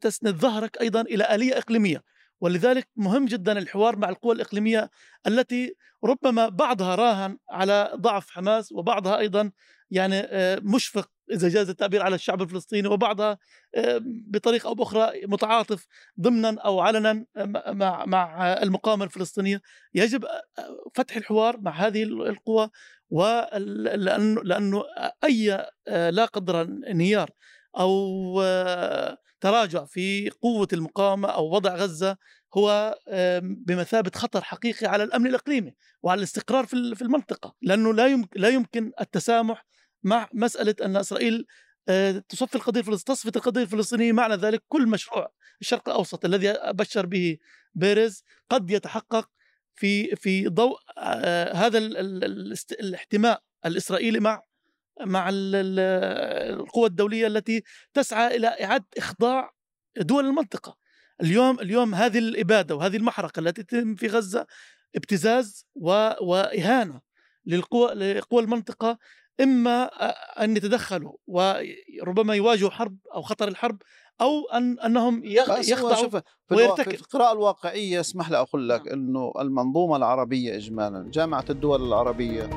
تسند 0.00 0.34
ظهرك 0.34 0.80
أيضا 0.80 1.00
إلى 1.00 1.34
آلية 1.34 1.58
إقليمية. 1.58 2.02
ولذلك 2.42 2.88
مهم 2.96 3.24
جدا 3.24 3.58
الحوار 3.58 3.96
مع 3.96 4.08
القوى 4.08 4.34
الإقليمية 4.34 4.90
التي 5.26 5.74
ربما 6.04 6.48
بعضها 6.48 6.94
راهن 6.94 7.38
على 7.50 7.92
ضعف 7.96 8.30
حماس 8.30 8.72
وبعضها 8.72 9.18
أيضا 9.18 9.50
يعني 9.90 10.16
آه، 10.16 10.60
مشفق 10.62 11.10
إذا 11.32 11.48
جاز 11.48 11.70
التعبير 11.70 12.02
على 12.02 12.14
الشعب 12.14 12.42
الفلسطيني 12.42 12.88
وبعضها 12.88 13.38
آه، 13.74 14.00
بطريقة 14.04 14.68
أو 14.68 14.74
بأخرى 14.74 15.26
متعاطف 15.26 15.86
ضمنا 16.20 16.60
أو 16.60 16.80
علنا 16.80 17.26
مع 17.66 18.04
مع 18.04 18.52
المقاومة 18.52 19.04
الفلسطينية. 19.04 19.60
يجب 19.94 20.24
فتح 20.94 21.16
الحوار 21.16 21.60
مع 21.60 21.70
هذه 21.70 22.02
القوى 22.02 22.70
ولأنه 23.10 24.42
لأنه 24.42 24.84
أي 25.24 25.66
لا 25.88 26.24
قدر 26.24 26.62
انهيار 26.62 27.30
أو 27.78 28.42
تراجع 29.42 29.84
في 29.84 30.30
قوة 30.30 30.68
المقاومة 30.72 31.28
أو 31.28 31.54
وضع 31.54 31.74
غزة 31.74 32.16
هو 32.54 32.98
بمثابة 33.42 34.10
خطر 34.14 34.40
حقيقي 34.40 34.86
على 34.86 35.04
الأمن 35.04 35.26
الإقليمي 35.26 35.74
وعلى 36.02 36.18
الاستقرار 36.18 36.66
في 36.66 37.02
المنطقة 37.02 37.54
لأنه 37.62 37.94
لا 37.94 38.06
يمكن, 38.06 38.40
لا 38.40 38.48
يمكن 38.48 38.92
التسامح 39.00 39.66
مع 40.02 40.28
مسألة 40.34 40.74
أن 40.84 40.96
إسرائيل 40.96 41.46
تصفي 42.28 42.54
القضية 42.54 42.80
الفلسطينية 42.80 43.16
تصفي 43.16 43.36
القضية 43.36 43.62
الفلسطينية 43.62 44.12
معنى 44.12 44.34
ذلك 44.34 44.62
كل 44.68 44.86
مشروع 44.86 45.32
الشرق 45.60 45.88
الأوسط 45.88 46.24
الذي 46.24 46.58
بشر 46.66 47.06
به 47.06 47.38
بيريز 47.74 48.24
قد 48.50 48.70
يتحقق 48.70 49.28
في 49.74 50.16
في 50.16 50.48
ضوء 50.48 50.78
هذا 51.54 51.78
الاحتماء 52.80 53.42
الإسرائيلي 53.66 54.20
مع 54.20 54.42
مع 55.00 55.30
القوى 55.32 56.86
الدولية 56.86 57.26
التي 57.26 57.62
تسعى 57.94 58.36
إلى 58.36 58.46
إعادة 58.46 58.86
إخضاع 58.98 59.50
دول 59.96 60.26
المنطقة 60.26 60.76
اليوم 61.22 61.60
اليوم 61.60 61.94
هذه 61.94 62.18
الإبادة 62.18 62.76
وهذه 62.76 62.96
المحرقة 62.96 63.40
التي 63.40 63.62
تتم 63.62 63.94
في 63.94 64.06
غزة 64.06 64.46
ابتزاز 64.96 65.66
وإهانة 66.20 67.00
للقوى 67.46 67.94
لقوى 67.94 68.42
المنطقة 68.42 68.98
إما 69.40 69.84
أن 70.44 70.56
يتدخلوا 70.56 71.12
وربما 71.26 72.34
يواجهوا 72.34 72.70
حرب 72.70 72.96
أو 73.14 73.22
خطر 73.22 73.48
الحرب 73.48 73.82
أو 74.20 74.48
أن 74.52 74.80
أنهم 74.80 75.24
يخضعوا 75.24 76.08
في, 76.08 76.22
في 76.48 76.94
القراءة 76.94 77.32
الواقعية 77.32 78.00
اسمح 78.00 78.30
لي 78.30 78.36
أقول 78.36 78.68
لك 78.68 78.86
نعم. 78.86 78.92
إنه 78.92 79.32
المنظومة 79.38 79.96
العربية 79.96 80.56
اجمالا 80.56 81.10
جامعة 81.10 81.44
الدول 81.50 81.86
العربية 81.88 82.50